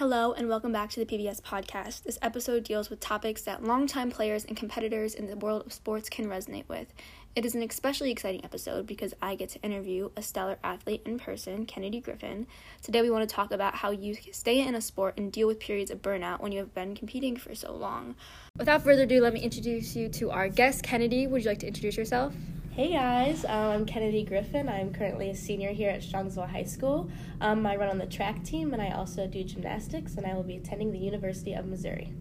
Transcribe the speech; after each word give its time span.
Hello, 0.00 0.32
and 0.32 0.48
welcome 0.48 0.72
back 0.72 0.88
to 0.88 1.04
the 1.04 1.04
PBS 1.04 1.42
podcast. 1.42 2.04
This 2.04 2.18
episode 2.22 2.64
deals 2.64 2.88
with 2.88 3.00
topics 3.00 3.42
that 3.42 3.62
longtime 3.62 4.10
players 4.10 4.46
and 4.46 4.56
competitors 4.56 5.14
in 5.14 5.26
the 5.26 5.36
world 5.36 5.66
of 5.66 5.74
sports 5.74 6.08
can 6.08 6.24
resonate 6.24 6.66
with. 6.68 6.86
It 7.36 7.44
is 7.44 7.54
an 7.54 7.62
especially 7.62 8.10
exciting 8.10 8.42
episode 8.42 8.86
because 8.86 9.12
I 9.20 9.34
get 9.34 9.50
to 9.50 9.60
interview 9.60 10.08
a 10.16 10.22
stellar 10.22 10.58
athlete 10.64 11.02
in 11.04 11.18
person, 11.18 11.66
Kennedy 11.66 12.00
Griffin. 12.00 12.46
Today, 12.80 13.02
we 13.02 13.10
want 13.10 13.28
to 13.28 13.34
talk 13.36 13.50
about 13.50 13.74
how 13.74 13.90
you 13.90 14.16
stay 14.32 14.66
in 14.66 14.74
a 14.74 14.80
sport 14.80 15.18
and 15.18 15.30
deal 15.30 15.46
with 15.46 15.60
periods 15.60 15.90
of 15.90 16.00
burnout 16.00 16.40
when 16.40 16.50
you 16.50 16.60
have 16.60 16.72
been 16.72 16.94
competing 16.94 17.36
for 17.36 17.54
so 17.54 17.70
long. 17.70 18.14
Without 18.56 18.82
further 18.82 19.02
ado, 19.02 19.20
let 19.20 19.34
me 19.34 19.40
introduce 19.40 19.94
you 19.94 20.08
to 20.08 20.30
our 20.30 20.48
guest, 20.48 20.82
Kennedy. 20.82 21.26
Would 21.26 21.44
you 21.44 21.50
like 21.50 21.58
to 21.58 21.66
introduce 21.66 21.98
yourself? 21.98 22.32
Hey 22.80 22.92
guys, 22.92 23.44
um, 23.44 23.50
I'm 23.50 23.84
Kennedy 23.84 24.24
Griffin. 24.24 24.66
I'm 24.66 24.90
currently 24.90 25.28
a 25.28 25.34
senior 25.34 25.68
here 25.68 25.90
at 25.90 26.00
Strongsville 26.00 26.48
High 26.48 26.62
School. 26.62 27.10
Um, 27.42 27.66
I 27.66 27.76
run 27.76 27.90
on 27.90 27.98
the 27.98 28.06
track 28.06 28.42
team 28.42 28.72
and 28.72 28.80
I 28.80 28.92
also 28.92 29.26
do 29.26 29.44
gymnastics, 29.44 30.14
and 30.14 30.24
I 30.24 30.32
will 30.32 30.44
be 30.44 30.56
attending 30.56 30.90
the 30.90 30.98
University 30.98 31.52
of 31.52 31.66
Missouri. 31.66 32.14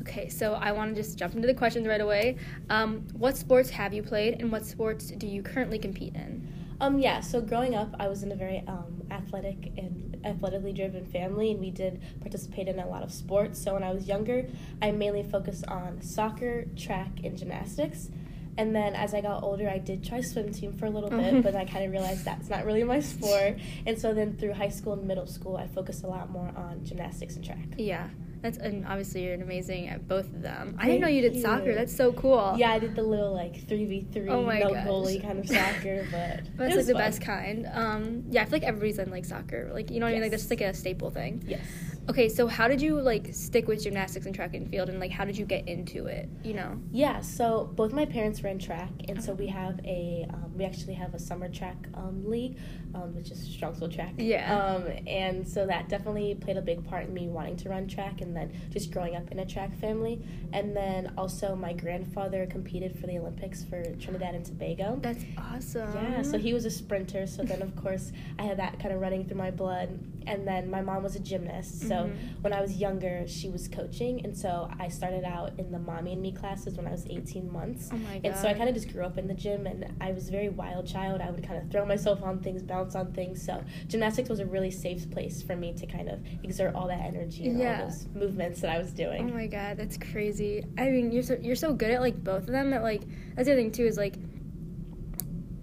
Okay, 0.00 0.30
so 0.30 0.54
I 0.54 0.72
want 0.72 0.96
to 0.96 1.02
just 1.02 1.18
jump 1.18 1.34
into 1.34 1.46
the 1.46 1.52
questions 1.52 1.86
right 1.86 2.00
away. 2.00 2.38
Um, 2.70 3.06
what 3.12 3.36
sports 3.36 3.68
have 3.68 3.92
you 3.92 4.02
played, 4.02 4.40
and 4.40 4.50
what 4.50 4.64
sports 4.64 5.10
do 5.10 5.26
you 5.26 5.42
currently 5.42 5.78
compete 5.78 6.14
in? 6.14 6.50
Um, 6.80 6.98
yeah, 6.98 7.20
so 7.20 7.42
growing 7.42 7.74
up, 7.74 7.94
I 8.00 8.08
was 8.08 8.22
in 8.22 8.32
a 8.32 8.34
very 8.34 8.64
um, 8.66 9.02
athletic 9.10 9.72
and 9.76 10.18
athletically 10.24 10.72
driven 10.72 11.04
family, 11.04 11.50
and 11.50 11.60
we 11.60 11.70
did 11.70 12.00
participate 12.22 12.66
in 12.66 12.78
a 12.78 12.88
lot 12.88 13.02
of 13.02 13.12
sports. 13.12 13.62
So 13.62 13.74
when 13.74 13.82
I 13.82 13.92
was 13.92 14.08
younger, 14.08 14.46
I 14.80 14.90
mainly 14.90 15.22
focused 15.22 15.66
on 15.66 16.00
soccer, 16.00 16.64
track, 16.76 17.10
and 17.24 17.36
gymnastics. 17.36 18.08
And 18.58 18.74
then 18.74 18.94
as 18.94 19.14
I 19.14 19.20
got 19.20 19.44
older, 19.44 19.68
I 19.68 19.78
did 19.78 20.04
try 20.04 20.20
swim 20.20 20.52
team 20.52 20.72
for 20.72 20.86
a 20.86 20.90
little 20.90 21.10
bit, 21.10 21.44
but 21.44 21.54
I 21.54 21.64
kind 21.64 21.84
of 21.84 21.92
realized 21.92 22.24
that's 22.24 22.50
not 22.50 22.66
really 22.66 22.82
my 22.82 22.98
sport. 23.00 23.58
And 23.86 23.98
so 23.98 24.12
then 24.12 24.36
through 24.36 24.52
high 24.52 24.68
school 24.68 24.94
and 24.94 25.06
middle 25.06 25.28
school, 25.28 25.56
I 25.56 25.68
focused 25.68 26.02
a 26.02 26.08
lot 26.08 26.30
more 26.30 26.52
on 26.56 26.84
gymnastics 26.84 27.36
and 27.36 27.44
track. 27.44 27.64
Yeah. 27.76 28.08
That's 28.42 28.58
and 28.58 28.86
obviously 28.86 29.24
you're 29.24 29.34
amazing 29.34 29.88
at 29.88 30.06
both 30.06 30.26
of 30.26 30.42
them. 30.42 30.68
Thank 30.68 30.80
I 30.80 30.86
didn't 30.86 31.00
know 31.00 31.08
you 31.08 31.22
did 31.22 31.36
you. 31.36 31.42
soccer. 31.42 31.74
That's 31.74 31.94
so 31.94 32.12
cool. 32.12 32.54
Yeah, 32.56 32.70
I 32.70 32.78
did 32.78 32.94
the 32.94 33.02
little 33.02 33.32
like 33.32 33.66
three 33.66 33.84
v 33.84 34.06
three, 34.12 34.26
no 34.26 34.44
gosh. 34.44 34.86
goalie 34.86 35.20
kind 35.20 35.40
of 35.40 35.48
soccer, 35.48 36.06
but 36.10 36.44
that's 36.56 36.76
like 36.76 36.86
the 36.86 36.94
best 36.94 37.20
kind. 37.20 37.68
Um, 37.72 38.24
yeah, 38.30 38.42
I 38.42 38.44
feel 38.44 38.52
like 38.52 38.62
everybody's 38.62 39.00
in 39.00 39.10
like 39.10 39.24
soccer. 39.24 39.70
Like 39.72 39.90
you 39.90 39.98
know 39.98 40.06
what 40.06 40.10
yes. 40.10 40.18
I 40.18 40.20
mean? 40.20 40.22
Like 40.22 40.30
that's 40.30 40.50
like 40.50 40.60
a 40.60 40.72
staple 40.72 41.10
thing. 41.10 41.42
Yes. 41.48 41.66
Okay, 42.08 42.30
so 42.30 42.46
how 42.46 42.68
did 42.68 42.80
you 42.80 42.98
like 43.00 43.34
stick 43.34 43.68
with 43.68 43.82
gymnastics 43.82 44.24
and 44.24 44.34
track 44.34 44.54
and 44.54 44.68
field, 44.70 44.88
and 44.88 44.98
like 44.98 45.10
how 45.10 45.26
did 45.26 45.36
you 45.36 45.44
get 45.44 45.68
into 45.68 46.06
it? 46.06 46.28
You 46.42 46.54
know. 46.54 46.80
Yeah, 46.90 47.20
so 47.20 47.70
both 47.74 47.92
my 47.92 48.06
parents 48.06 48.42
ran 48.42 48.58
track, 48.58 48.88
and 49.08 49.22
so 49.22 49.34
we 49.34 49.46
have 49.48 49.78
a 49.84 50.26
um, 50.32 50.56
we 50.56 50.64
actually 50.64 50.94
have 50.94 51.14
a 51.14 51.18
summer 51.18 51.50
track 51.50 51.76
um, 51.94 52.24
league, 52.26 52.56
um, 52.94 53.14
which 53.14 53.30
is 53.30 53.46
Strongsville 53.46 53.94
track. 53.94 54.14
Yeah. 54.16 54.56
Um, 54.56 54.84
and 55.06 55.46
so 55.46 55.66
that 55.66 55.90
definitely 55.90 56.34
played 56.34 56.56
a 56.56 56.62
big 56.62 56.82
part 56.88 57.04
in 57.08 57.14
me 57.14 57.28
wanting 57.28 57.56
to 57.58 57.68
run 57.68 57.86
track, 57.86 58.22
and 58.22 58.34
then 58.34 58.52
just 58.70 58.90
growing 58.90 59.14
up 59.14 59.30
in 59.30 59.40
a 59.40 59.46
track 59.46 59.78
family, 59.78 60.22
and 60.54 60.74
then 60.74 61.12
also 61.18 61.54
my 61.54 61.74
grandfather 61.74 62.46
competed 62.46 62.98
for 62.98 63.06
the 63.06 63.18
Olympics 63.18 63.64
for 63.64 63.84
Trinidad 63.96 64.34
and 64.34 64.46
Tobago. 64.46 64.98
That's 65.02 65.24
awesome. 65.36 65.92
Yeah, 65.94 66.22
so 66.22 66.38
he 66.38 66.54
was 66.54 66.64
a 66.64 66.70
sprinter, 66.70 67.26
so 67.26 67.42
then 67.42 67.60
of 67.60 67.76
course 67.76 68.12
I 68.38 68.44
had 68.44 68.58
that 68.58 68.80
kind 68.80 68.94
of 68.94 69.00
running 69.02 69.26
through 69.26 69.36
my 69.36 69.50
blood, 69.50 69.90
and 70.26 70.48
then 70.48 70.70
my 70.70 70.80
mom 70.80 71.02
was 71.02 71.14
a 71.14 71.20
gymnast, 71.20 71.86
so 71.86 71.97
mm-hmm. 72.04 72.42
when 72.42 72.52
I 72.52 72.60
was 72.60 72.76
younger, 72.76 73.24
she 73.26 73.48
was 73.48 73.68
coaching, 73.68 74.24
and 74.24 74.36
so 74.36 74.70
I 74.78 74.88
started 74.88 75.24
out 75.24 75.58
in 75.58 75.70
the 75.70 75.78
mommy 75.78 76.12
and 76.12 76.22
me 76.22 76.32
classes 76.32 76.76
when 76.76 76.86
I 76.86 76.90
was 76.90 77.06
18 77.08 77.50
months. 77.52 77.88
Oh 77.92 77.96
my 77.96 78.14
god! 78.18 78.20
And 78.24 78.36
so 78.36 78.48
I 78.48 78.54
kind 78.54 78.68
of 78.68 78.74
just 78.74 78.92
grew 78.92 79.04
up 79.04 79.18
in 79.18 79.26
the 79.26 79.34
gym, 79.34 79.66
and 79.66 79.94
I 80.00 80.12
was 80.12 80.28
a 80.28 80.32
very 80.32 80.48
wild 80.48 80.86
child. 80.86 81.20
I 81.20 81.30
would 81.30 81.46
kind 81.46 81.62
of 81.62 81.70
throw 81.70 81.84
myself 81.84 82.22
on 82.22 82.40
things, 82.40 82.62
bounce 82.62 82.94
on 82.94 83.12
things. 83.12 83.44
So 83.44 83.62
gymnastics 83.86 84.28
was 84.28 84.40
a 84.40 84.46
really 84.46 84.70
safe 84.70 85.10
place 85.10 85.42
for 85.42 85.56
me 85.56 85.72
to 85.74 85.86
kind 85.86 86.08
of 86.08 86.20
exert 86.42 86.74
all 86.74 86.88
that 86.88 87.00
energy 87.00 87.46
and 87.48 87.58
yeah. 87.58 87.80
all 87.80 87.86
those 87.86 88.06
movements 88.14 88.60
that 88.60 88.70
I 88.70 88.78
was 88.78 88.92
doing. 88.92 89.30
Oh 89.30 89.34
my 89.34 89.46
god, 89.46 89.76
that's 89.76 89.96
crazy! 89.96 90.64
I 90.76 90.90
mean, 90.90 91.12
you're 91.12 91.22
so 91.22 91.36
you're 91.40 91.56
so 91.56 91.72
good 91.72 91.90
at 91.90 92.00
like 92.00 92.22
both 92.22 92.42
of 92.42 92.52
them. 92.52 92.70
That 92.70 92.82
like 92.82 93.02
that's 93.34 93.46
the 93.46 93.52
other 93.52 93.60
thing 93.60 93.72
too 93.72 93.84
is 93.84 93.96
like 93.96 94.14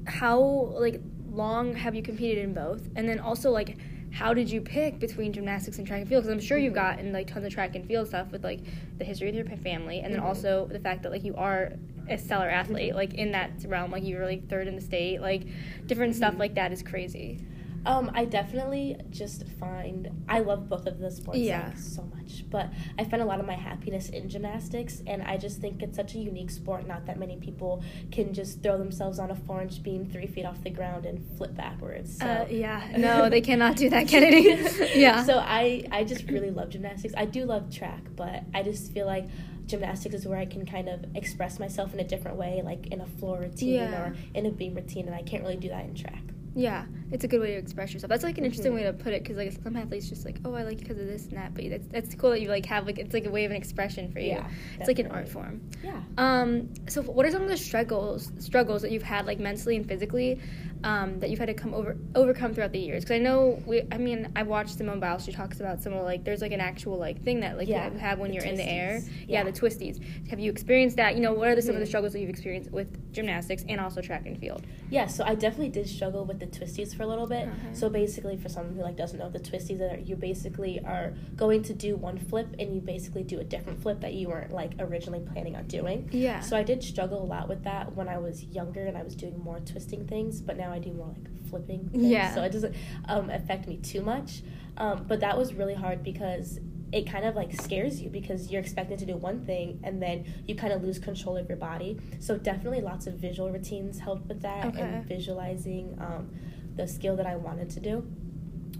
how 0.08 0.40
like 0.40 1.02
long 1.30 1.76
have 1.76 1.96
you 1.96 2.02
competed 2.02 2.44
in 2.44 2.54
both, 2.54 2.88
and 2.96 3.08
then 3.08 3.20
also 3.20 3.52
like 3.52 3.78
how 4.16 4.34
did 4.34 4.50
you 4.50 4.62
pick 4.62 4.98
between 4.98 5.34
gymnastics 5.34 5.78
and 5.78 5.86
track 5.86 6.00
and 6.00 6.08
field? 6.08 6.24
Because 6.24 6.32
I'm 6.34 6.40
sure 6.40 6.58
you've 6.58 6.74
gotten 6.74 7.12
like 7.12 7.28
tons 7.28 7.46
of 7.46 7.52
track 7.52 7.76
and 7.76 7.86
field 7.86 8.08
stuff 8.08 8.32
with 8.32 8.46
like 8.46 8.62
the 8.98 9.04
history 9.04 9.28
of 9.28 9.36
your 9.36 9.46
family, 9.58 10.00
and 10.00 10.14
then 10.14 10.22
mm-hmm. 10.22 10.30
also 10.30 10.68
the 10.72 10.80
fact 10.80 11.04
that 11.04 11.12
like 11.12 11.26
you 11.26 11.36
are 11.36 11.74
a 12.10 12.18
stellar 12.18 12.50
athlete, 12.50 12.96
like 12.96 13.16
in 13.16 13.34
that 13.34 13.52
realm, 13.66 13.92
like 13.92 14.06
you 14.06 14.18
were 14.18 14.24
like 14.24 14.48
third 14.48 14.70
in 14.70 14.76
the 14.76 14.82
state, 14.82 15.20
like 15.20 15.44
different 15.86 16.14
mm-hmm. 16.14 16.18
stuff 16.18 16.36
like 16.40 16.56
that 16.56 16.72
is 16.72 16.82
crazy. 16.82 17.42
Um, 17.86 18.12
I 18.16 18.26
definitely 18.26 18.98
just 19.12 19.48
find 19.60 20.10
I 20.28 20.40
love 20.40 20.68
both 20.68 20.88
of 20.88 21.00
the 21.00 21.12
sports 21.12 21.40
yeah. 21.40 21.68
like, 21.68 21.78
so 21.78 22.04
much, 22.16 22.50
but 22.50 22.70
I 22.98 23.04
find 23.04 23.22
a 23.22 23.26
lot 23.26 23.40
of 23.40 23.46
my 23.46 23.54
happiness 23.54 24.10
in 24.10 24.28
gymnastics, 24.28 25.04
and 25.06 25.22
I 25.22 25.38
just 25.38 25.62
think 25.62 25.84
it's 25.84 25.96
such 25.96 26.16
a 26.16 26.18
unique 26.18 26.50
sport. 26.50 26.88
Not 26.88 27.06
that 27.06 27.20
many 27.20 27.38
people 27.38 27.84
can 28.12 28.34
just 28.34 28.64
throw 28.64 28.78
themselves 28.78 29.20
on 29.20 29.30
a 29.30 29.36
four-inch 29.36 29.84
beam 29.84 30.06
three 30.06 30.26
feet 30.26 30.46
off 30.46 30.64
the 30.64 30.72
ground 30.72 31.06
and 31.06 31.24
flip 31.38 31.56
backwards. 31.56 32.18
So. 32.18 32.26
Uh, 32.26 32.48
yeah, 32.50 32.92
no, 32.98 33.30
they 33.30 33.42
cannot 33.42 33.76
do 33.76 33.90
that, 33.90 34.08
Kennedy. 34.08 34.58
yeah. 34.96 35.24
So 35.24 35.38
I 35.38 35.88
I 35.92 36.04
just 36.04 36.28
really 36.30 36.50
love 36.50 36.70
gymnastics. 36.70 37.14
I 37.16 37.26
do 37.26 37.46
love 37.46 37.74
track, 37.74 38.02
but 38.16 38.44
I 38.54 38.64
just 38.64 38.94
feel 38.94 39.06
like 39.06 39.26
gymnastics 39.68 40.16
is 40.16 40.28
where 40.28 40.40
I 40.40 40.46
can 40.46 40.66
kind 40.66 40.90
of 40.90 41.06
express 41.16 41.60
myself 41.60 41.94
in 41.94 42.00
a 42.00 42.04
different 42.04 42.38
way, 42.38 42.62
like 42.64 42.88
in 42.88 43.02
a 43.02 43.06
floor 43.06 43.40
routine 43.40 43.76
yeah. 43.76 44.02
or 44.02 44.16
in 44.34 44.46
a 44.46 44.52
beam 44.52 44.76
routine, 44.76 45.06
and 45.06 45.16
I 45.16 45.22
can't 45.22 45.44
really 45.44 45.58
do 45.58 45.70
that 45.70 45.86
in 45.86 45.96
track. 45.96 46.22
Yeah, 46.58 46.86
it's 47.12 47.26
a 47.26 47.28
good 47.28 47.42
way 47.42 47.48
to 47.48 47.58
express 47.58 47.94
yourself. 47.94 48.10
That's 48.10 48.24
like 48.24 48.38
an 48.38 48.46
interesting 48.46 48.72
mm-hmm. 48.72 48.86
way 48.86 48.92
to 48.92 48.94
put 48.94 49.14
it 49.14 49.24
because 49.24 49.36
like 49.36 49.52
some 49.62 49.76
athletes 49.76 50.08
just 50.08 50.24
like, 50.24 50.40
oh, 50.46 50.54
I 50.54 50.64
like 50.64 50.80
because 50.80 50.98
of 50.98 51.06
this 51.06 51.26
and 51.26 51.34
that. 51.34 51.54
But 51.54 51.70
that's 51.70 51.88
that's 51.88 52.16
cool 52.16 52.30
that 52.30 52.42
you 52.42 52.48
like 52.48 52.66
have 52.68 52.86
like 52.86 52.98
it's 52.98 53.14
like 53.14 53.26
a 53.26 53.30
way 53.30 53.44
of 53.44 53.52
an 53.52 53.58
expression 53.58 54.10
for 54.10 54.20
you. 54.20 54.30
Yeah, 54.30 54.50
it's 54.80 54.88
like 54.88 55.00
an 55.00 55.08
art 55.08 55.28
form. 55.28 55.70
Yeah. 55.84 56.02
Um. 56.18 56.74
So 56.88 57.02
what 57.02 57.26
are 57.26 57.32
some 57.32 57.42
of 57.42 57.50
the 57.50 57.58
struggles 57.58 58.32
struggles 58.40 58.84
that 58.84 58.92
you've 58.92 59.04
had 59.04 59.26
like 59.26 59.38
mentally 59.38 59.76
and 59.76 59.86
physically, 59.86 60.40
um, 60.86 61.20
that 61.20 61.30
you've 61.30 61.40
had 61.40 61.48
to 61.48 61.54
come 61.54 61.74
over 61.74 61.98
overcome 62.16 62.54
throughout 62.54 62.72
the 62.72 62.80
years? 62.80 63.04
Because 63.04 63.16
I 63.16 63.20
know 63.20 63.62
we. 63.66 63.84
I 63.92 63.98
mean, 63.98 64.32
I 64.36 64.44
watched 64.44 64.78
Simone 64.78 65.02
Biles. 65.02 65.26
She 65.26 65.34
talks 65.34 65.60
about 65.60 65.82
some 65.82 65.92
of 65.92 66.04
like 66.04 66.24
there's 66.24 66.42
like 66.42 66.54
an 66.54 66.62
actual 66.62 66.98
like 66.98 67.22
thing 67.24 67.42
that 67.42 67.58
like 67.58 67.68
yeah, 67.68 67.92
you 67.92 68.00
have 68.00 68.20
when 68.20 68.32
you're 68.32 68.44
twisties. 68.44 68.50
in 68.50 68.56
the 68.56 68.70
air. 68.70 69.02
Yeah. 69.28 69.40
yeah. 69.40 69.44
the 69.44 69.52
twisties. 69.52 70.30
Have 70.30 70.40
you 70.40 70.50
experienced 70.50 70.96
that? 70.96 71.16
You 71.16 71.22
know, 71.22 71.34
what 71.34 71.50
are 71.50 71.56
the, 71.56 71.62
some 71.62 71.70
mm-hmm. 71.70 71.76
of 71.76 71.80
the 71.80 71.84
mm-hmm. 71.84 71.90
struggles 71.90 72.14
that 72.14 72.22
you've 72.22 72.30
experienced 72.30 72.72
with 72.72 73.12
gymnastics 73.12 73.66
and 73.68 73.82
also 73.82 74.02
track 74.02 74.26
and 74.26 74.40
field? 74.40 74.66
Yeah. 74.90 75.08
So 75.08 75.26
I 75.26 75.36
definitely 75.36 75.70
did 75.70 75.90
struggle 75.90 76.24
with 76.24 76.40
the 76.40 76.48
twisties 76.48 76.96
for 76.96 77.04
a 77.04 77.08
little 77.08 77.26
little 77.26 77.46
bit. 77.46 77.54
Uh-huh. 77.54 77.74
So 77.74 77.90
basically, 77.90 78.38
for 78.38 78.50
someone 78.50 78.76
who 78.76 78.82
like 78.82 78.96
doesn't 78.96 79.20
know 79.20 79.30
the 79.30 79.40
twisties, 79.40 79.80
that 79.80 80.08
you 80.08 80.16
basically 80.16 80.80
are 80.86 81.14
going 81.36 81.64
to 81.64 81.74
do 81.74 81.96
one 81.96 82.18
flip 82.18 82.48
and 82.60 82.74
you 82.74 82.82
basically 82.82 83.24
do 83.24 83.40
a 83.40 83.44
different 83.44 83.82
flip 83.82 84.02
that 84.02 84.14
you 84.14 84.30
weren't 84.30 84.52
like 84.52 84.74
originally 84.80 85.20
planning 85.20 85.56
on 85.56 85.68
doing. 85.68 86.10
Yeah. 86.12 86.40
So 86.42 86.58
I 86.58 86.64
did 86.64 86.84
struggle 86.84 87.22
a 87.22 87.26
lot 87.26 87.48
with 87.48 87.64
that 87.64 87.96
when 87.96 88.08
I 88.08 88.18
was 88.18 88.44
younger 88.44 88.86
and 88.86 88.98
I 88.98 89.04
was 89.04 89.16
doing 89.16 89.38
more 89.40 89.60
twisting 89.60 90.08
things, 90.08 90.42
but 90.42 90.58
now 90.58 90.74
I 90.76 90.80
do 90.80 90.94
more 90.94 91.08
like 91.08 91.50
flipping. 91.50 91.90
Things, 91.90 92.04
yeah. 92.04 92.34
So 92.34 92.44
it 92.44 92.52
doesn't 92.52 92.76
um, 93.08 93.30
affect 93.30 93.68
me 93.68 93.78
too 93.78 94.02
much. 94.02 94.44
Um, 94.78 95.06
but 95.08 95.22
that 95.22 95.38
was 95.38 95.54
really 95.54 95.74
hard 95.74 96.04
because 96.04 96.60
it 96.92 97.08
kind 97.10 97.26
of 97.26 97.36
like 97.36 97.54
scares 97.54 98.02
you 98.02 98.10
because 98.10 98.52
you're 98.52 98.62
expected 98.62 99.00
to 99.00 99.06
do 99.06 99.18
one 99.18 99.46
thing 99.46 99.80
and 99.84 100.02
then 100.02 100.26
you 100.48 100.56
kind 100.56 100.72
of 100.72 100.84
lose 100.84 101.00
control 101.00 101.38
of 101.38 101.48
your 101.48 101.58
body. 101.58 102.00
So 102.20 102.38
definitely 102.38 102.82
lots 102.82 103.08
of 103.08 103.16
visual 103.16 103.52
routines 103.52 104.00
help 104.00 104.26
with 104.28 104.42
that 104.42 104.66
okay. 104.66 104.82
and 104.82 105.06
visualizing 105.06 105.98
um, 106.00 106.30
the 106.76 106.88
skill 106.88 107.16
that 107.16 107.26
I 107.26 107.36
wanted 107.36 107.70
to 107.72 107.80
do. 107.80 108.08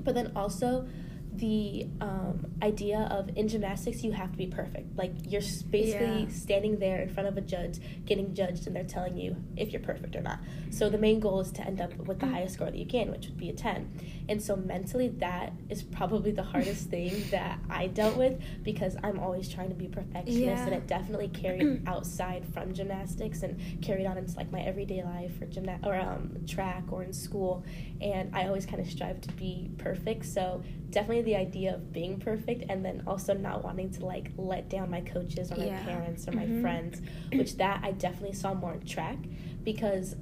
But 0.04 0.16
then 0.16 0.32
also 0.36 0.88
the 1.38 1.88
um, 2.02 2.46
idea 2.62 3.08
of 3.12 3.30
in 3.36 3.48
gymnastics 3.48 4.04
you 4.04 4.12
have 4.12 4.32
to 4.32 4.38
be 4.38 4.48
perfect. 4.48 4.98
Like 4.98 5.12
you're 5.28 5.42
basically 5.70 6.24
yeah. 6.24 6.30
standing 6.30 6.80
there 6.80 7.02
in 7.02 7.10
front 7.10 7.28
of 7.28 7.38
a 7.38 7.42
judge 7.42 7.80
getting 8.06 8.34
judged 8.34 8.68
and 8.68 8.76
they're 8.76 8.84
telling 8.84 9.18
you 9.18 9.36
if 9.56 9.72
you're 9.72 9.82
perfect 9.82 10.16
or 10.16 10.22
not. 10.22 10.40
So 10.70 10.90
the 10.90 10.98
main 10.98 11.20
goal 11.20 11.40
is 11.40 11.52
to 11.54 11.62
end 11.62 11.82
up 11.82 11.96
with 11.98 12.20
the 12.20 12.28
highest 12.28 12.56
score 12.56 12.68
that 12.68 12.78
you 12.78 12.86
can 12.86 13.12
which 13.12 13.28
would 13.28 13.38
be 13.38 13.50
a 13.50 13.54
10 13.54 14.26
and 14.30 14.42
so 14.42 14.56
mentally 14.56 15.08
that 15.08 15.54
is 15.70 15.84
probably 15.84 16.32
the 16.32 16.44
hardest 16.44 16.90
thing 16.90 17.24
that 17.32 17.60
i 17.70 17.88
dealt 17.88 18.16
with 18.16 18.40
because 18.64 18.96
i'm 19.04 19.20
always 19.20 19.50
trying 19.50 19.70
to 19.70 19.76
be 19.76 19.88
perfectionist 19.88 20.40
yeah. 20.40 20.66
and 20.66 20.74
it 20.74 20.88
definitely 20.88 21.28
carried 21.30 21.82
outside 21.88 22.44
from 22.54 22.74
gymnastics 22.74 23.44
and 23.44 23.60
carried 23.82 24.06
on 24.06 24.18
into 24.18 24.36
like 24.36 24.52
my 24.52 24.62
everyday 24.62 25.04
life 25.04 25.42
or 25.42 25.46
gymna- 25.46 25.86
or 25.86 25.96
um, 25.96 26.32
track 26.48 26.84
or 26.92 27.04
in 27.04 27.14
school. 27.14 27.64
And 28.02 28.36
i 28.36 28.48
always 28.48 28.66
kind 28.66 28.80
of 28.80 28.88
strive 28.88 29.22
to 29.22 29.32
be 29.34 29.70
perfect. 29.78 30.26
So 30.26 30.64
definitely 30.90 31.24
the 31.26 31.36
idea 31.36 31.76
of 31.76 31.92
being 31.92 32.20
perfect 32.20 32.66
and 32.70 32.86
then 32.86 33.04
also 33.06 33.34
not 33.34 33.64
wanting 33.64 33.92
to 33.92 34.06
like 34.06 34.32
let 34.38 34.70
down 34.70 34.90
my 34.90 35.02
coaches 35.02 35.52
or 35.52 35.58
my 35.58 35.66
yeah. 35.66 35.84
parents 35.84 36.28
or 36.28 36.32
my 36.32 36.46
mm-hmm. 36.46 36.62
friends 36.62 37.02
which 37.34 37.58
that 37.58 37.82
i 37.84 37.92
definitely 37.92 38.34
saw 38.34 38.54
more 38.54 38.74
in 38.74 38.86
track 38.86 39.18
because 39.64 40.16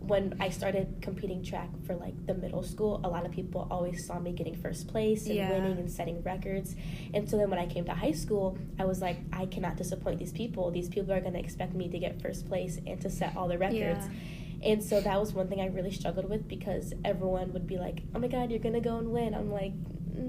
when 0.00 0.34
I 0.40 0.48
started 0.48 0.96
competing 1.02 1.44
track 1.44 1.68
for 1.86 1.94
like 1.94 2.14
the 2.26 2.32
middle 2.32 2.62
school, 2.62 2.98
a 3.04 3.08
lot 3.08 3.26
of 3.26 3.30
people 3.30 3.68
always 3.70 4.06
saw 4.06 4.18
me 4.18 4.32
getting 4.32 4.56
first 4.56 4.88
place 4.88 5.26
and 5.26 5.34
yeah. 5.34 5.50
winning 5.50 5.76
and 5.76 5.90
setting 5.90 6.22
records. 6.22 6.74
And 7.12 7.28
so 7.28 7.36
then 7.36 7.50
when 7.50 7.58
I 7.58 7.66
came 7.66 7.84
to 7.84 7.92
high 7.92 8.12
school, 8.12 8.56
I 8.78 8.86
was 8.86 9.02
like, 9.02 9.18
I 9.34 9.44
cannot 9.44 9.76
disappoint 9.76 10.18
these 10.18 10.32
people. 10.32 10.70
These 10.70 10.88
people 10.88 11.12
are 11.12 11.20
going 11.20 11.34
to 11.34 11.38
expect 11.38 11.74
me 11.74 11.90
to 11.90 11.98
get 11.98 12.22
first 12.22 12.48
place 12.48 12.80
and 12.86 12.98
to 13.02 13.10
set 13.10 13.36
all 13.36 13.48
the 13.48 13.58
records. 13.58 14.06
Yeah 14.06 14.18
And 14.62 14.82
so 14.82 15.00
that 15.00 15.20
was 15.20 15.32
one 15.32 15.48
thing 15.48 15.60
I 15.60 15.66
really 15.66 15.92
struggled 15.92 16.28
with 16.28 16.48
because 16.48 16.92
everyone 17.04 17.52
would 17.52 17.66
be 17.66 17.78
like, 17.78 18.02
"Oh 18.14 18.18
my 18.18 18.26
God, 18.28 18.50
you're 18.50 18.58
gonna 18.58 18.80
go 18.80 18.98
and 18.98 19.12
win." 19.12 19.34
I'm 19.34 19.50
like, 19.50 19.72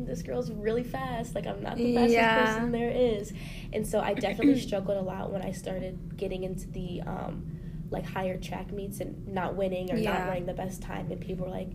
"This 0.06 0.21
girl's 0.21 0.51
really 0.51 0.83
fast. 0.83 1.36
Like 1.36 1.47
I'm 1.47 1.62
not 1.62 1.77
the 1.77 1.94
fastest 1.94 2.13
Yeah. 2.13 2.36
person 2.36 2.71
there 2.71 2.89
is." 2.89 3.33
And 3.74 3.86
so 3.86 4.00
I 4.00 4.13
definitely 4.13 4.59
struggled 4.68 4.97
a 4.97 5.01
lot 5.01 5.31
when 5.31 5.41
I 5.41 5.51
started 5.51 6.18
getting 6.18 6.44
into 6.44 6.69
the 6.69 7.01
um, 7.01 7.45
like 7.91 8.06
higher 8.06 8.38
track 8.38 8.71
meets 8.71 9.00
and 9.00 9.27
not 9.27 9.56
winning 9.56 9.91
or 9.91 9.97
Yeah. 9.97 10.12
not 10.19 10.27
running 10.27 10.45
the 10.45 10.53
best 10.53 10.81
time, 10.81 11.12
and 11.12 11.19
people 11.19 11.45
were 11.45 11.51
like. 11.51 11.69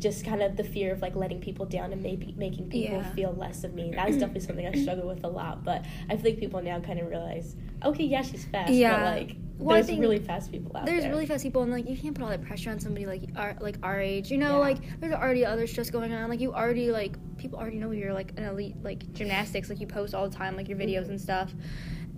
Just 0.00 0.24
kind 0.24 0.42
of 0.42 0.56
the 0.56 0.64
fear 0.64 0.92
of 0.92 1.02
like 1.02 1.14
letting 1.16 1.40
people 1.40 1.66
down 1.66 1.92
and 1.92 2.02
maybe 2.02 2.34
making 2.36 2.68
people 2.70 2.96
Yeah. 2.98 3.12
feel 3.14 3.32
less 3.34 3.64
of 3.64 3.74
me. 3.74 3.92
That 3.94 4.08
was 4.08 4.16
definitely 4.18 4.40
something 4.42 4.66
I 4.66 4.72
struggled 4.80 5.06
with 5.08 5.24
a 5.24 5.28
lot. 5.28 5.64
But 5.64 5.84
I 6.10 6.16
feel 6.16 6.30
like 6.32 6.38
people 6.40 6.62
now 6.62 6.80
kind 6.80 6.98
of 7.00 7.08
realize, 7.08 7.56
okay, 7.84 8.04
yeah, 8.04 8.22
she's 8.22 8.44
fast, 8.44 8.72
Yeah. 8.72 8.96
but 8.98 9.04
like 9.04 9.36
Well, 9.58 9.82
there's 9.82 9.98
really 9.98 10.18
fast 10.18 10.50
people 10.52 10.76
out 10.76 10.84
there. 10.84 10.94
there's 10.94 11.04
there. 11.04 11.12
really 11.12 11.26
fast 11.26 11.42
people 11.42 11.62
and 11.62 11.72
like 11.72 11.88
you 11.88 11.96
can't 11.96 12.14
put 12.14 12.22
all 12.24 12.30
that 12.30 12.42
pressure 12.42 12.70
on 12.70 12.78
somebody 12.78 13.06
like 13.06 13.22
our 13.36 13.56
like 13.60 13.78
our 13.82 13.98
age 14.00 14.30
you 14.30 14.36
know 14.36 14.52
Yeah. 14.56 14.68
like 14.68 15.00
there's 15.00 15.14
already 15.14 15.46
other 15.46 15.66
stress 15.66 15.88
going 15.90 16.12
on 16.12 16.28
like 16.28 16.40
you 16.40 16.52
already 16.52 16.90
like 16.90 17.16
people 17.38 17.58
already 17.58 17.78
know 17.78 17.90
you're 17.92 18.12
like 18.12 18.32
an 18.36 18.44
elite 18.44 18.76
like 18.82 19.10
gymnastics 19.14 19.70
like 19.70 19.80
you 19.80 19.86
post 19.86 20.14
all 20.14 20.28
the 20.28 20.36
time 20.36 20.56
like 20.56 20.68
your 20.68 20.76
videos 20.76 21.06
Mhm. 21.06 21.10
and 21.10 21.20
stuff 21.20 21.54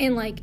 and 0.01 0.17
like 0.17 0.41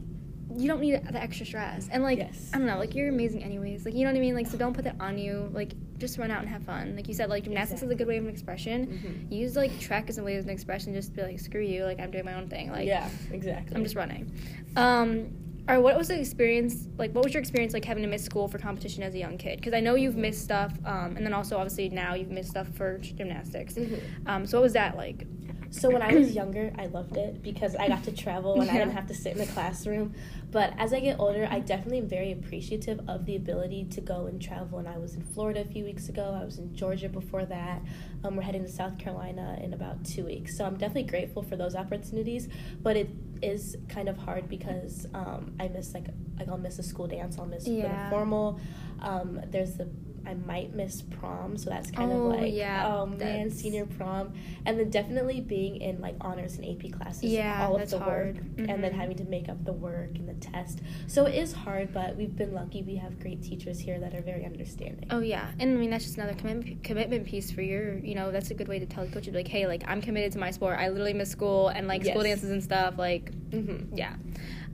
you 0.57 0.67
don't 0.67 0.79
need 0.81 0.93
the 0.93 1.21
extra 1.21 1.45
stress 1.45 1.87
and 1.91 2.01
like 2.03 2.17
Yes. 2.19 2.49
i 2.53 2.57
don't 2.57 2.67
know 2.67 2.77
like 2.77 2.95
you're 2.95 3.09
amazing 3.09 3.43
anyways 3.43 3.85
like 3.85 3.93
you 3.93 4.01
know 4.03 4.11
what 4.11 4.17
i 4.17 4.19
mean 4.19 4.35
like 4.35 4.47
so 4.47 4.57
don't 4.57 4.73
put 4.73 4.83
that 4.85 4.95
on 4.99 5.17
you 5.17 5.49
like 5.53 5.73
just 5.97 6.17
run 6.17 6.31
out 6.31 6.39
and 6.41 6.49
have 6.49 6.63
fun 6.63 6.95
like 6.95 7.07
you 7.07 7.13
said 7.13 7.29
like 7.29 7.43
gymnastics 7.43 7.81
is 7.83 7.89
a 7.89 7.95
good 7.95 8.07
way 8.07 8.17
of 8.17 8.23
an 8.23 8.29
expression 8.29 8.87
Mhm. 8.87 9.31
use 9.31 9.55
like 9.55 9.77
track 9.79 10.09
as 10.09 10.17
a 10.17 10.23
way 10.23 10.35
of 10.37 10.45
an 10.45 10.51
expression 10.51 10.93
just 10.93 11.13
be 11.15 11.21
like 11.23 11.39
screw 11.39 11.61
you 11.61 11.83
like 11.83 11.99
i'm 11.99 12.11
doing 12.11 12.25
my 12.25 12.33
own 12.33 12.47
thing 12.49 12.71
like 12.71 12.87
yeah, 12.87 13.09
exactly. 13.31 13.75
I'm 13.75 13.83
just 13.83 13.95
running. 13.95 14.31
Um, 14.75 15.27
or 15.67 15.81
what 15.81 15.97
was 15.97 16.09
the 16.09 16.19
experience 16.19 16.87
like? 16.99 17.11
What 17.15 17.23
was 17.23 17.33
your 17.33 17.41
experience 17.41 17.73
like 17.73 17.83
having 17.83 18.03
to 18.03 18.09
miss 18.09 18.23
school 18.23 18.47
for 18.47 18.59
competition 18.59 19.01
as 19.01 19.15
a 19.15 19.17
young 19.17 19.35
kid? 19.39 19.55
Because 19.57 19.73
I 19.73 19.79
know 19.79 19.95
you've 19.95 20.15
missed 20.15 20.43
stuff, 20.43 20.73
um, 20.85 21.17
and 21.17 21.25
then 21.25 21.33
also 21.33 21.57
obviously 21.57 21.89
now 21.89 22.13
you've 22.13 22.29
missed 22.29 22.51
stuff 22.51 22.67
for 22.75 22.99
gymnastics. 22.99 23.73
Mhm. 23.73 23.99
Um, 24.27 24.45
so 24.45 24.59
what 24.59 24.63
was 24.63 24.73
that 24.73 24.95
like? 24.95 25.25
So 25.71 25.89
when 25.89 26.01
I 26.01 26.13
was 26.13 26.33
younger, 26.41 26.71
I 26.77 26.85
loved 26.87 27.17
it 27.17 27.41
because 27.41 27.75
I 27.75 27.87
got 27.87 28.03
to 28.05 28.11
travel 28.11 28.61
and 28.61 28.69
I 28.69 28.73
didn't 28.73 28.93
have 28.93 29.07
to 29.07 29.13
sit 29.13 29.33
in 29.33 29.39
the 29.39 29.45
classroom. 29.47 30.13
But 30.51 30.73
as 30.77 30.93
I 30.93 30.99
get 30.99 31.19
older, 31.19 31.47
I 31.49 31.59
definitely 31.59 31.97
am 31.99 32.07
very 32.07 32.31
appreciative 32.31 33.01
of 33.07 33.25
the 33.25 33.35
ability 33.35 33.85
to 33.91 34.01
go 34.01 34.27
and 34.27 34.41
travel. 34.41 34.79
And 34.79 34.87
I 34.87 34.97
was 34.97 35.15
in 35.15 35.21
Florida 35.23 35.61
a 35.61 35.65
few 35.65 35.83
weeks 35.83 36.07
ago. 36.07 36.37
I 36.39 36.45
was 36.45 36.59
in 36.59 36.73
Georgia 36.75 37.09
before 37.09 37.45
that. 37.45 37.81
Um, 38.23 38.35
we're 38.35 38.43
heading 38.43 38.63
to 38.63 38.71
South 38.71 38.97
Carolina 38.97 39.59
in 39.61 39.73
about 39.73 40.05
two 40.05 40.25
weeks. 40.25 40.57
So 40.57 40.65
I'm 40.65 40.77
definitely 40.77 41.09
grateful 41.09 41.43
for 41.43 41.55
those 41.57 41.75
opportunities. 41.75 42.47
But 42.81 42.95
it 42.95 43.09
is 43.41 43.75
kind 43.89 44.07
of 44.07 44.17
hard 44.17 44.47
because 44.47 45.05
um, 45.13 45.53
I 45.59 45.67
miss 45.67 45.93
like 45.93 46.05
like 46.39 46.47
I'll 46.49 46.57
miss 46.57 46.79
a 46.79 46.83
school 46.83 47.07
dance. 47.07 47.37
I'll 47.37 47.45
miss 47.45 47.67
Yeah. 47.67 47.83
yeah. 47.83 48.09
formal. 48.09 48.59
Um, 49.01 49.41
there's 49.49 49.75
the 49.75 49.89
I 50.27 50.33
might 50.33 50.73
miss 50.73 51.01
prom, 51.01 51.57
so 51.57 51.69
that's 51.69 51.91
kind 51.91 52.11
Oh, 52.11 52.31
of 52.31 52.39
like 52.39 52.53
yeah, 52.53 52.91
oh 52.93 53.05
man, 53.05 53.49
senior 53.49 53.85
prom, 53.85 54.33
and 54.65 54.79
then 54.79 54.89
definitely 54.89 55.41
being 55.41 55.77
in 55.77 56.01
like 56.01 56.15
honors 56.21 56.57
and 56.57 56.65
AP 56.65 56.91
classes, 56.91 57.23
Yeah, 57.31 57.65
all 57.65 57.75
of 57.75 57.89
the 57.89 57.99
hard. 57.99 58.35
work, 58.37 58.43
and 58.57 58.83
then 58.83 58.91
Mhm. 58.93 58.95
having 58.95 59.17
to 59.17 59.23
make 59.25 59.49
up 59.49 59.63
the 59.65 59.73
work 59.73 60.11
and 60.15 60.27
the 60.27 60.33
test. 60.35 60.81
So 61.07 61.25
it 61.25 61.35
is 61.35 61.53
hard, 61.53 61.93
but 61.93 62.15
we've 62.15 62.35
been 62.35 62.53
lucky. 62.53 62.81
We 62.83 62.95
have 62.95 63.19
great 63.19 63.41
teachers 63.43 63.79
here 63.79 63.99
that 63.99 64.13
are 64.15 64.21
very 64.21 64.45
understanding. 64.45 65.05
Oh 65.09 65.19
yeah, 65.19 65.51
and 65.59 65.77
I 65.77 65.79
mean 65.79 65.89
that's 65.89 66.05
just 66.05 66.17
another 66.17 66.33
commitment 66.33 66.83
commitment 66.83 67.25
piece 67.27 67.51
for 67.51 67.61
your. 67.61 67.97
You 67.99 68.15
know, 68.15 68.31
that's 68.31 68.51
a 68.51 68.53
good 68.53 68.67
way 68.67 68.79
to 68.79 68.85
tell 68.85 69.05
the 69.05 69.11
coach, 69.11 69.27
like, 69.29 69.47
hey, 69.47 69.67
like 69.67 69.83
I'm 69.87 70.01
committed 70.01 70.31
to 70.33 70.39
my 70.39 70.51
sport. 70.51 70.77
I 70.79 70.89
literally 70.89 71.13
miss 71.13 71.29
school 71.29 71.69
and 71.69 71.87
like 71.87 72.03
school 72.05 72.23
dances 72.23 72.49
and 72.51 72.63
stuff. 72.63 72.97
Like, 72.97 73.31
hmm 73.51 73.77
yeah. 73.93 74.15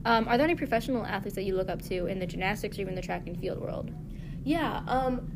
Um, 0.04 0.26
are 0.26 0.36
there 0.36 0.44
any 0.46 0.56
professional 0.56 1.06
athletes 1.06 1.36
that 1.36 1.44
you 1.44 1.54
look 1.54 1.68
up 1.68 1.80
to 1.82 2.06
in 2.06 2.18
the 2.18 2.26
gymnastics 2.26 2.76
or 2.76 2.80
even 2.80 2.96
the 2.96 3.02
track 3.02 3.26
and 3.28 3.38
field 3.38 3.60
world? 3.60 3.92
Yeah. 4.44 4.82
Um, 4.88 5.30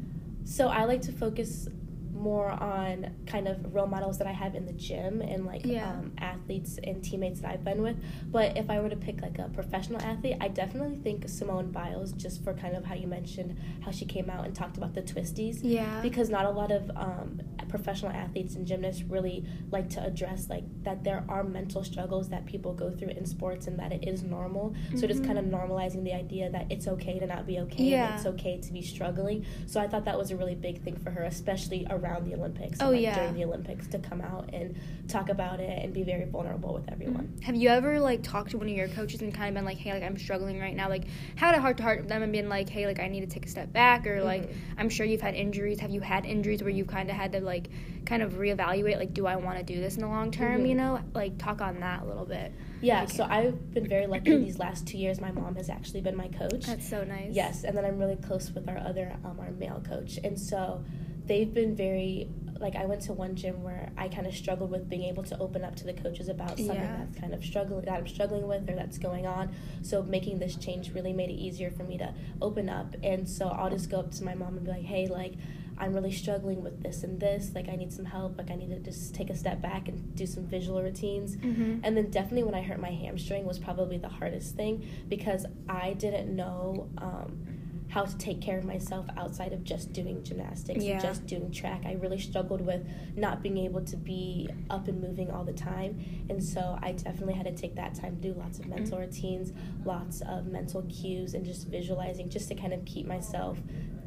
so 0.46 0.69
I 0.69 0.84
like 0.84 1.02
to 1.02 1.12
focus 1.12 1.69
more 2.16 2.50
on 2.50 3.14
kind 3.26 3.46
of 3.48 3.74
role 3.74 3.86
models 3.86 4.18
that 4.18 4.26
I 4.26 4.32
have 4.32 4.54
in 4.54 4.66
the 4.66 4.72
gym 4.72 5.20
and 5.20 5.44
like 5.46 5.64
Yeah. 5.64 5.90
um, 5.90 6.12
athletes 6.18 6.78
and 6.82 7.02
teammates 7.02 7.40
that 7.40 7.50
I've 7.52 7.64
been 7.64 7.82
with. 7.82 7.96
But 8.30 8.56
if 8.56 8.70
I 8.70 8.80
were 8.80 8.88
to 8.88 8.96
pick 8.96 9.20
like 9.22 9.38
a 9.38 9.48
professional 9.48 10.00
athlete, 10.02 10.36
I 10.40 10.48
definitely 10.48 10.96
think 10.96 11.28
Simone 11.28 11.70
Biles, 11.70 12.12
just 12.12 12.42
for 12.42 12.54
kind 12.54 12.76
of 12.76 12.84
how 12.84 12.94
you 12.94 13.06
mentioned 13.06 13.56
how 13.84 13.90
she 13.90 14.04
came 14.04 14.30
out 14.30 14.44
and 14.46 14.54
talked 14.54 14.76
about 14.76 14.94
the 14.94 15.02
twisties. 15.02 15.60
Yeah. 15.62 16.00
Because 16.02 16.30
not 16.30 16.44
a 16.46 16.50
lot 16.50 16.70
of 16.72 16.90
um, 16.96 17.40
professional 17.68 18.12
athletes 18.12 18.54
and 18.56 18.66
gymnasts 18.66 19.02
really 19.02 19.44
like 19.70 19.88
to 19.90 20.02
address 20.04 20.48
like 20.48 20.64
that 20.84 21.04
there 21.04 21.24
are 21.28 21.42
mental 21.44 21.84
struggles 21.84 22.28
that 22.30 22.46
people 22.46 22.72
go 22.72 22.90
through 22.90 23.08
in 23.08 23.26
sports 23.26 23.66
and 23.66 23.78
that 23.78 23.92
it 23.92 24.06
is 24.08 24.22
normal. 24.22 24.74
So 24.94 25.06
just 25.06 25.24
kind 25.24 25.38
of 25.38 25.44
normalizing 25.46 26.04
the 26.04 26.12
idea 26.12 26.50
that 26.50 26.66
it's 26.70 26.86
okay 26.88 27.19
to 27.19 27.26
not 27.26 27.46
be 27.46 27.58
okay 27.60 27.84
Yeah. 27.84 28.06
and 28.06 28.14
it's 28.16 28.26
okay 28.26 28.58
to 28.60 28.72
be 28.72 28.82
struggling. 28.82 29.44
So 29.66 29.80
I 29.80 29.88
thought 29.88 30.04
that 30.06 30.16
was 30.16 30.30
a 30.30 30.36
really 30.36 30.54
big 30.54 30.82
thing 30.82 30.96
for 30.96 31.10
her, 31.10 31.24
especially 31.24 31.86
around 31.90 32.06
the 32.25 32.35
Olympics. 32.35 32.79
Oh, 32.81 32.91
like, 32.91 33.00
yeah. 33.00 33.14
during 33.14 33.35
the 33.35 33.44
Olympics 33.44 33.87
to 33.88 33.99
come 33.99 34.20
out 34.20 34.50
and 34.53 34.76
talk 35.08 35.29
about 35.29 35.61
it 35.61 35.82
and 35.82 35.93
be 35.93 36.03
very 36.03 36.25
vulnerable 36.25 36.75
with 36.75 36.91
everyone. 36.91 37.32
Have 37.43 37.55
you 37.56 37.69
ever 37.69 38.00
like 38.00 38.23
talked 38.23 38.50
to 38.53 38.58
one 38.58 38.69
of 38.69 38.75
your 38.75 38.88
coaches 38.88 39.23
and 39.23 39.32
kind 39.35 39.49
of 39.49 39.55
been 39.55 39.64
like, 39.64 39.79
hey, 39.79 39.93
like 39.93 40.03
I'm 40.03 40.17
struggling 40.19 40.58
right 40.61 40.75
now? 40.75 40.88
Like 40.88 41.05
had 41.37 41.55
a 41.55 41.61
heart 41.61 41.76
to 41.79 41.82
heart 41.82 42.00
with 42.00 42.08
them 42.08 42.23
and 42.23 42.32
been 42.32 42.49
like, 42.49 42.69
hey, 42.69 42.87
like 42.87 43.00
I 43.00 43.08
need 43.08 43.20
to 43.20 43.26
take 43.26 43.47
a 43.47 43.49
step 43.49 43.73
back, 43.73 44.06
or 44.06 44.23
like 44.23 44.43
Mhm. 44.49 44.55
I'm 44.79 44.88
sure 44.88 45.06
you've 45.06 45.20
had 45.20 45.35
injuries. 45.35 45.81
Have 45.81 45.91
you 45.91 46.00
had 46.00 46.25
injuries 46.26 46.62
where 46.62 46.70
you've 46.70 46.88
kind 46.88 47.11
of 47.11 47.17
had 47.17 47.32
to 47.32 47.41
like 47.41 47.69
kind 48.05 48.23
of 48.23 48.35
reevaluate, 48.35 48.99
like, 48.99 49.12
do 49.14 49.26
I 49.26 49.37
want 49.37 49.58
to 49.58 49.64
do 49.64 49.81
this 49.81 49.97
in 49.97 50.03
the 50.03 50.08
long 50.08 50.31
term? 50.31 50.62
Mhm. 50.62 50.69
You 50.69 50.75
know, 50.76 51.00
like 51.14 51.38
talk 51.38 51.61
on 51.61 51.81
that 51.81 52.03
a 52.03 52.05
little 52.05 52.26
bit. 52.26 52.53
Yeah, 52.81 53.06
so. 53.06 53.25
I've 53.29 53.73
been 53.73 53.88
very 53.88 54.06
lucky 54.06 54.32
in 54.32 54.44
these 54.44 54.58
last 54.58 54.87
two 54.87 54.99
years. 54.99 55.20
My 55.20 55.32
mom 55.32 55.56
has 55.56 55.70
actually 55.70 56.03
been 56.03 56.14
my 56.17 56.29
coach. 56.29 56.67
That's 56.67 56.88
so 56.88 57.05
nice. 57.05 57.32
Yes, 57.32 57.64
and 57.64 57.76
then 57.76 57.85
I'm 57.85 57.99
really 57.99 58.17
close 58.17 58.50
with 58.53 58.69
our 58.69 58.79
other 58.79 59.17
um, 59.25 59.41
our 59.41 59.50
male 59.50 59.82
coach, 59.87 60.19
and 60.23 60.38
so 60.38 60.85
they've 61.26 61.52
been 61.52 61.75
very 61.76 62.28
like 62.58 62.75
I 62.75 62.87
went 62.87 63.02
to 63.02 63.12
one 63.12 63.34
gym 63.37 63.62
where 63.62 63.90
I 63.99 64.08
kind 64.08 64.26
of 64.26 64.34
struggled 64.34 64.70
with 64.70 64.88
being 64.88 65.02
able 65.05 65.23
to 65.25 65.38
open 65.38 65.62
up 65.62 65.76
to 65.76 65.84
the 65.84 65.93
coaches 65.93 66.28
about 66.28 66.56
something 66.56 66.75
Yeah. 66.75 67.05
that's 67.05 67.20
kind 67.20 67.34
of 67.34 67.44
struggling 67.44 67.84
that 67.84 67.93
I'm 67.93 68.06
struggling 68.08 68.46
with 68.49 68.69
or 68.70 68.75
that's 68.75 68.96
going 68.96 69.26
on. 69.26 69.55
So 69.82 70.02
making 70.02 70.38
this 70.38 70.56
change 70.56 70.93
really 70.94 71.12
made 71.12 71.28
it 71.28 71.34
easier 71.34 71.70
for 71.70 71.84
me 71.84 71.99
to 71.99 72.14
open 72.40 72.70
up, 72.70 72.94
and 73.02 73.28
so 73.28 73.49
I'll 73.49 73.69
just 73.69 73.90
go 73.90 73.99
up 73.99 74.11
to 74.12 74.25
my 74.25 74.34
mom 74.34 74.56
and 74.56 74.64
be 74.64 74.70
like, 74.70 74.84
hey, 74.84 75.06
like. 75.06 75.34
I'm 75.78 75.93
really 75.93 76.11
struggling 76.11 76.62
with 76.62 76.82
this 76.82 77.02
and 77.02 77.20
this. 77.20 77.50
Like, 77.55 77.69
I 77.69 77.76
need 77.76 77.93
some 77.93 78.06
help. 78.06 78.38
Like, 78.38 78.50
I 78.50 78.55
need 78.55 78.70
to 78.70 78.79
just 78.79 79.14
take 79.14 79.29
a 79.29 79.37
step 79.37 79.61
back 79.61 79.88
and 79.88 80.17
do 80.17 80.25
some 80.25 80.46
visual 80.46 80.82
routines. 80.82 81.37
Mm-hmm. 81.37 81.81
And 81.84 81.94
then 81.94 82.11
definitely 82.11 82.44
when 82.44 82.55
I 82.55 82.62
hurt 82.62 82.81
my 82.81 82.93
hamstring 82.93 83.44
was 83.44 83.58
probably 83.58 83.99
the 83.99 84.08
hardest 84.08 84.56
thing 84.56 84.88
because 85.11 85.44
I 85.69 85.93
didn't 85.93 86.34
know 86.34 86.88
um, 86.96 87.56
how 87.96 88.04
to 88.04 88.19
take 88.19 88.43
care 88.43 88.58
of 88.58 88.64
myself 88.66 89.06
outside 89.16 89.54
of 89.54 89.64
just 89.64 89.90
doing 89.94 90.22
gymnastics 90.22 90.84
Yeah. 90.84 90.93
and 90.93 91.00
just 91.00 91.25
doing 91.26 91.50
track. 91.50 91.81
I 91.87 91.94
really 91.94 92.19
struggled 92.19 92.60
with 92.60 92.87
not 93.16 93.43
being 93.43 93.56
able 93.56 93.81
to 93.87 93.96
be 93.96 94.50
up 94.69 94.86
and 94.86 95.00
moving 95.00 95.31
all 95.31 95.44
the 95.44 95.55
time. 95.55 95.98
And 96.29 96.44
so 96.44 96.79
I 96.82 96.93
definitely 96.93 97.32
had 97.32 97.46
to 97.46 97.53
take 97.53 97.74
that 97.76 97.94
time 97.94 98.17
to 98.17 98.20
do 98.20 98.38
lots 98.38 98.58
of 98.58 98.67
mental 98.67 98.98
routines, 98.98 99.55
lots 99.86 100.20
of 100.29 100.44
mental 100.46 100.82
cues, 100.91 101.32
and 101.32 101.43
just 101.43 101.69
visualizing 101.69 102.29
just 102.29 102.48
to 102.48 102.55
kind 102.55 102.74
of 102.74 102.84
keep 102.84 103.06
myself 103.06 103.56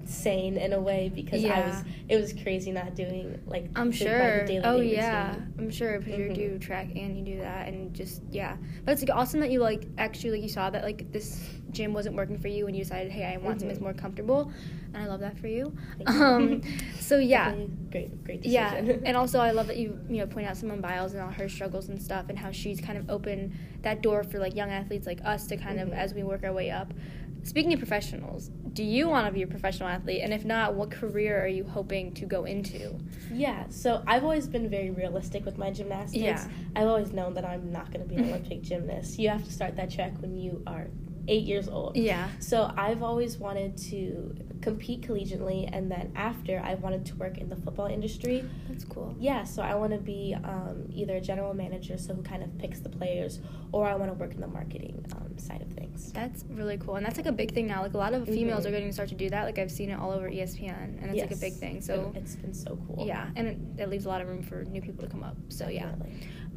sane 0.05 0.55
in 0.57 0.73
a 0.73 0.79
way 0.79 1.11
because 1.13 1.43
I 1.45 1.59
was 1.67 1.83
it 2.07 2.15
was 2.19 2.33
crazy 2.33 2.71
not 2.71 2.95
doing 2.95 3.39
like 3.45 3.69
I'm 3.75 3.91
sure. 3.91 4.45
daily 4.45 4.61
oh 4.65 4.81
yeah, 4.81 5.29
routine. 5.29 5.53
I'm 5.59 5.69
sure 5.71 5.99
because 5.99 6.13
Mhm. 6.13 6.29
you 6.29 6.33
do 6.49 6.59
track 6.59 6.87
and 6.95 7.17
you 7.17 7.23
do 7.35 7.39
that 7.41 7.67
and 7.67 7.93
just 7.93 8.21
yeah. 8.31 8.55
But 8.85 8.93
it's 8.93 9.01
like 9.03 9.15
awesome 9.15 9.39
that 9.41 9.51
you 9.51 9.59
like 9.59 9.87
actually 9.97 10.31
like 10.31 10.41
you 10.41 10.49
saw 10.49 10.69
that 10.71 10.83
like 10.83 11.11
this 11.11 11.47
gym 11.71 11.93
wasn't 11.93 12.15
working 12.15 12.37
for 12.37 12.47
you 12.47 12.67
and 12.67 12.75
you 12.75 12.83
decided 12.83 13.11
hey 13.11 13.25
I 13.25 13.37
want 13.37 13.59
something 13.59 13.67
that's 13.69 13.79
Mhm. 13.79 13.83
more 13.83 13.93
comfortable, 13.93 14.51
and 14.93 14.97
I 15.03 15.07
love 15.07 15.19
that 15.21 15.37
for 15.37 15.47
you. 15.47 15.73
Um, 16.07 16.61
so 16.99 17.17
yeah. 17.19 17.53
Great 17.91 18.23
great 18.23 18.45
Yeah, 18.45 18.73
and 19.05 19.15
also 19.17 19.39
I 19.39 19.51
love 19.51 19.67
that 19.67 19.77
you 19.77 19.99
you 20.09 20.17
know 20.17 20.27
point 20.27 20.47
out 20.47 20.57
Simone 20.57 20.81
Biles 20.81 21.13
and 21.13 21.21
all 21.21 21.31
her 21.31 21.49
struggles 21.49 21.89
and 21.89 22.01
stuff, 22.01 22.25
and 22.29 22.37
how 22.37 22.51
she's 22.51 22.79
kind 22.81 22.97
of 22.97 23.09
opened 23.09 23.53
that 23.81 24.01
door 24.01 24.23
for 24.23 24.39
like 24.39 24.55
young 24.55 24.69
athletes 24.69 25.05
like 25.07 25.19
us 25.25 25.47
to 25.47 25.57
kind 25.57 25.79
Mhm. 25.79 25.83
of 25.83 25.93
as 25.93 26.13
we 26.13 26.23
work 26.23 26.43
our 26.43 26.53
way 26.53 26.69
up. 26.69 26.93
Speaking 27.41 27.71
of 27.71 27.79
professionals, 27.79 28.49
do 28.73 28.83
you 28.83 29.07
want 29.07 29.25
to 29.25 29.31
be 29.31 29.41
a 29.43 29.47
professional 29.47 29.87
athlete? 29.87 30.19
And 30.21 30.33
if 30.33 30.43
not, 30.43 30.75
what 30.75 30.91
career 30.91 31.41
are 31.41 31.47
you 31.47 31.63
hoping 31.63 32.11
to 32.15 32.25
go 32.25 32.43
into? 32.43 32.97
Yeah, 33.33 33.63
so 33.69 34.03
I've 34.05 34.23
always 34.25 34.45
been 34.45 34.69
very 34.69 34.89
realistic 34.89 35.45
with 35.45 35.57
my 35.57 35.71
gymnastics. 35.71 36.21
Yeah. 36.21 36.45
I've 36.75 36.87
always 36.87 37.13
known 37.13 37.33
that 37.35 37.45
I'm 37.45 37.71
not 37.71 37.91
going 37.93 38.05
to 38.05 38.13
be 38.13 38.17
an 38.21 38.25
Olympic 38.29 38.61
gymnast. 38.61 39.17
You 39.17 39.29
have 39.29 39.45
to 39.45 39.51
start 39.53 39.77
that 39.77 39.89
track 39.89 40.21
when 40.21 40.35
you 40.37 40.61
are 40.67 40.87
eight 41.29 41.43
years 41.45 41.69
old. 41.69 41.95
Yeah. 41.95 42.27
So 42.39 42.71
I've 42.75 43.03
always 43.03 43.37
wanted 43.37 43.77
to 43.89 44.35
compete 44.61 45.01
collegiately, 45.07 45.69
and 45.71 45.89
then 45.89 46.11
after, 46.15 46.59
I 46.65 46.73
wanted 46.75 47.05
to 47.05 47.15
work 47.15 47.37
in 47.37 47.47
the 47.47 47.55
football 47.55 47.85
industry. 47.85 48.43
That's 48.67 48.83
cool. 48.83 49.15
Yeah, 49.19 49.43
so 49.45 49.61
I 49.61 49.75
want 49.75 49.93
to 49.93 49.99
be 49.99 50.35
um, 50.43 50.85
either 50.91 51.15
a 51.15 51.21
general 51.21 51.53
manager, 51.53 51.97
so 51.97 52.13
who 52.13 52.23
kind 52.23 52.43
of 52.43 52.57
picks 52.57 52.79
the 52.79 52.89
players, 52.89 53.39
or 53.71 53.87
I 53.87 53.95
want 53.95 54.11
to 54.11 54.15
work 54.15 54.33
in 54.33 54.41
the 54.41 54.47
marketing 54.47 55.05
um, 55.15 55.37
side 55.37 55.61
of 55.61 55.71
things. 55.71 56.11
That's 56.11 56.43
really 56.49 56.77
cool, 56.77 56.95
and 56.95 57.05
that's 57.05 57.17
like 57.17 57.27
a 57.27 57.31
big 57.31 57.53
thing 57.53 57.67
now. 57.67 57.81
Like 57.83 57.93
a 57.93 57.97
lot 57.97 58.13
of 58.13 58.25
females 58.27 58.63
Mhm. 58.65 58.67
are 58.67 58.71
going 58.71 58.87
to 58.87 58.93
start 58.93 59.09
to 59.09 59.15
do 59.15 59.29
that. 59.29 59.43
Like 59.45 59.59
I've 59.59 59.71
seen 59.71 59.89
it 59.91 59.99
all 59.99 60.11
over 60.11 60.29
ESPN, 60.29 61.01
and 61.01 61.11
it's 61.11 61.21
like 61.21 61.31
a 61.31 61.37
big 61.37 61.53
thing. 61.53 61.79
So 61.81 62.11
it's 62.15 62.35
been 62.35 62.53
so 62.53 62.77
cool. 62.87 63.05
yeah, 63.07 63.27
and 63.37 63.47
it, 63.47 63.57
it 63.77 63.89
leaves 63.89 64.05
a 64.05 64.09
lot 64.09 64.21
of 64.21 64.27
room 64.27 64.41
for 64.41 64.65
new 64.65 64.81
people 64.81 65.03
to 65.05 65.09
come 65.09 65.23
up. 65.23 65.37
So 65.49 65.69
yeah. 65.69 65.91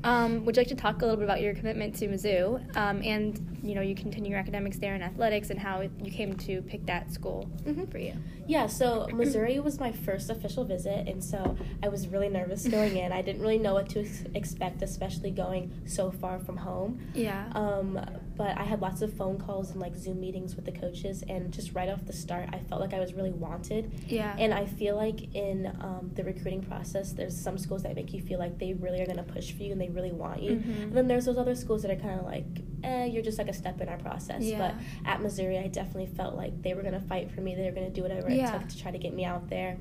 Um, 0.04 0.44
would 0.44 0.56
you 0.56 0.60
like 0.60 0.68
to 0.68 0.74
talk 0.74 1.00
a 1.02 1.04
little 1.04 1.16
bit 1.16 1.24
about 1.24 1.40
your 1.40 1.54
commitment 1.54 1.94
to 1.96 2.08
Mizzou, 2.08 2.76
um, 2.76 3.00
and 3.04 3.58
you 3.62 3.74
know 3.76 3.80
you 3.82 3.94
continue 3.94 4.30
your 4.32 4.40
academics 4.40 4.78
there 4.78 4.94
in 4.96 5.02
athletics, 5.02 5.50
and 5.50 5.58
how 5.60 5.80
you 5.80 6.10
came 6.10 6.34
to 6.38 6.60
pick 6.62 6.84
that 6.86 7.12
school 7.12 7.48
Mhm. 7.64 7.88
for 7.90 7.98
you? 7.98 8.14
Yeah, 8.48 8.66
so 8.66 9.06
Missouri 9.14 9.60
was 9.60 9.78
my 9.78 9.92
first 9.92 10.28
official 10.28 10.64
visit, 10.64 11.06
and 11.06 11.22
so 11.22 11.56
I 11.84 11.88
was 11.88 12.08
really 12.08 12.28
nervous 12.28 12.66
going 12.66 12.96
in. 12.96 13.12
I 13.12 13.22
didn't 13.22 13.42
really 13.42 13.58
know 13.58 13.74
what 13.74 13.88
to 13.90 14.00
ex- 14.00 14.24
expect, 14.34 14.82
especially 14.82 15.30
going 15.30 15.70
so 15.86 16.10
far 16.10 16.40
from 16.40 16.56
home. 16.56 17.00
Yeah. 17.14 17.46
Um, 17.54 18.00
but 18.36 18.56
I 18.58 18.64
had 18.64 18.80
lots 18.80 19.02
of 19.02 19.12
phone 19.12 19.38
calls 19.38 19.70
and 19.70 19.80
like 19.80 19.94
Zoom 19.96 20.20
meetings 20.20 20.56
with 20.56 20.64
the 20.64 20.72
coaches, 20.72 21.22
and 21.28 21.52
just 21.52 21.74
right 21.74 21.88
off 21.88 22.04
the 22.06 22.12
start, 22.12 22.48
I 22.52 22.58
felt 22.58 22.80
like 22.80 22.94
I 22.94 23.00
was 23.00 23.14
really 23.14 23.30
wanted. 23.32 23.92
Yeah. 24.08 24.34
And 24.38 24.52
I 24.54 24.66
feel 24.66 24.96
like 24.96 25.34
in 25.34 25.66
um, 25.80 26.10
the 26.14 26.24
recruiting 26.24 26.62
process, 26.62 27.12
there's 27.12 27.36
some 27.38 27.58
schools 27.58 27.82
that 27.82 27.94
make 27.94 28.12
you 28.12 28.20
feel 28.20 28.38
like 28.38 28.58
they 28.58 28.72
really 28.74 29.00
are 29.00 29.06
going 29.06 29.18
to 29.18 29.22
push 29.22 29.52
for 29.52 29.62
you 29.62 29.72
and 29.72 29.80
they 29.80 29.88
really 29.88 30.12
want 30.12 30.42
you. 30.42 30.52
Mhm. 30.56 30.82
And 30.84 30.92
then 30.96 31.08
there's 31.08 31.24
those 31.26 31.38
other 31.38 31.54
schools 31.54 31.82
that 31.82 31.90
are 31.90 31.96
kind 31.96 32.18
of 32.18 32.26
like, 32.26 32.46
eh, 32.82 33.04
you're 33.06 33.22
just 33.22 33.38
like 33.38 33.48
a 33.48 33.52
step 33.52 33.80
in 33.80 33.88
our 33.88 33.98
process. 33.98 34.42
Yeah. 34.42 34.58
But 34.58 34.74
at 35.08 35.22
Missouri, 35.22 35.58
I 35.58 35.68
definitely 35.68 36.06
felt 36.14 36.34
like 36.34 36.62
they 36.62 36.74
were 36.74 36.82
going 36.82 36.94
to 36.94 37.00
fight 37.00 37.30
for 37.30 37.40
me. 37.40 37.54
They 37.54 37.64
were 37.64 37.70
going 37.72 37.86
to 37.86 37.92
do 37.92 38.02
whatever 38.02 38.30
Yeah. 38.30 38.54
it 38.54 38.58
took 38.60 38.68
to 38.68 38.78
try 38.78 38.90
to 38.90 38.98
get 38.98 39.14
me 39.14 39.24
out 39.24 39.48
there. 39.48 39.76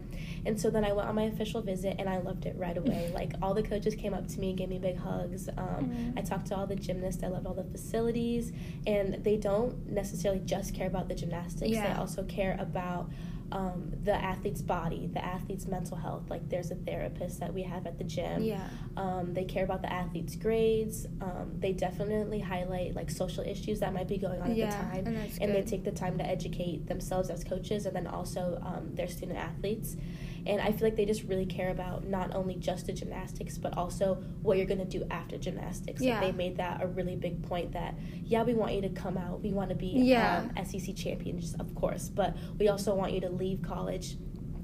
And 0.46 0.60
so 0.60 0.70
then 0.70 0.84
I 0.86 0.94
went 0.94 1.08
on 1.10 1.16
my 1.16 1.24
official 1.24 1.62
visit 1.62 1.96
and 2.00 2.08
I 2.10 2.18
loved 2.20 2.46
it 2.46 2.56
right 2.58 2.78
away. 2.78 3.12
like 3.16 3.34
all 3.42 3.54
the 3.54 3.64
coaches 3.64 3.96
came 3.96 4.14
up 4.14 4.28
to 4.28 4.40
me 4.40 4.50
and 4.50 4.58
gave 4.58 4.70
me 4.70 4.80
big 4.80 4.98
hugs. 4.98 5.50
Um, 5.50 5.92
Mhm. 5.92 6.18
I 6.18 6.22
talked 6.22 6.48
to 6.48 6.56
all 6.56 6.68
the 6.68 6.76
gymnasts. 6.76 7.24
I 7.24 7.28
loved 7.28 7.46
all 7.48 7.54
the 7.54 7.64
facilities. 7.64 8.52
And 8.88 9.16
they 9.24 9.38
don't 9.38 9.90
necessarily 9.90 10.42
just 10.42 10.74
care 10.74 10.88
about 10.88 11.08
the 11.08 11.16
gymnastics, 11.16 11.72
they 11.72 11.92
also 11.94 12.24
care 12.24 12.56
about 12.60 13.10
um, 13.52 13.92
the 14.04 14.14
athlete's 14.14 14.62
body, 14.62 15.10
the 15.14 15.24
athlete's 15.24 15.68
mental 15.68 15.98
health. 15.98 16.30
Like 16.30 16.50
there's 16.50 16.72
a 16.72 16.76
therapist 16.76 17.40
that 17.40 17.54
we 17.54 17.64
have 17.64 17.86
at 17.86 17.98
the 17.98 18.04
gym. 18.04 18.44
Yeah. 18.44 18.68
Um, 18.98 19.34
they 19.34 19.44
care 19.44 19.64
about 19.64 19.82
the 19.82 19.92
athlete's 19.92 20.36
grades. 20.36 21.06
Um, 21.22 21.54
they 21.60 21.74
definitely 21.74 22.40
highlight 22.40 22.96
like 22.96 23.10
social 23.10 23.44
issues 23.44 23.80
that 23.80 23.94
might 23.94 24.08
be 24.08 24.18
going 24.18 24.42
on 24.42 24.56
Yeah, 24.56 24.66
at 24.66 24.72
the 24.72 24.78
time, 24.78 25.08
and 25.08 25.18
that's 25.18 25.38
they 25.38 25.62
take 25.64 25.84
the 25.84 25.92
time 25.92 26.18
to 26.18 26.26
educate 26.26 26.88
themselves 26.88 27.30
as 27.30 27.44
coaches 27.44 27.86
and 27.86 27.96
then 27.96 28.08
also 28.08 28.60
um, 28.66 28.96
their 28.96 29.08
student 29.08 29.38
athletes. 29.38 29.96
And 30.46 30.60
I 30.62 30.72
feel 30.72 30.88
like 30.88 30.96
they 30.96 31.06
just 31.06 31.24
really 31.24 31.46
care 31.46 31.70
about 31.70 32.06
not 32.08 32.36
only 32.36 32.56
just 32.56 32.88
the 32.88 32.94
gymnastics, 32.94 33.58
but 33.58 33.78
also 33.78 34.16
what 34.42 34.58
you're 34.58 34.66
going 34.66 34.80
to 34.80 34.86
do 35.00 35.06
after 35.12 35.38
gymnastics. 35.38 36.02
Yeah. 36.02 36.20
Like 36.20 36.22
they 36.22 36.32
made 36.38 36.58
that 36.58 36.82
a 36.82 36.88
really 36.88 37.16
big 37.16 37.44
point 37.44 37.74
that, 37.74 37.96
yeah, 38.26 38.44
we 38.44 38.54
want 38.54 38.74
you 38.74 38.82
to 38.82 38.90
come 38.90 39.18
out. 39.18 39.42
We 39.42 39.52
want 39.52 39.70
to 39.70 39.76
be 39.76 39.88
Yeah. 39.88 40.48
um, 40.58 40.66
SEC 40.66 40.96
champions, 40.96 41.54
of 41.56 41.74
course, 41.76 42.10
but 42.10 42.36
we 42.58 42.68
also 42.70 42.96
want 42.96 43.14
you 43.14 43.22
to 43.22 43.30
leave 43.30 43.62
college. 43.62 44.16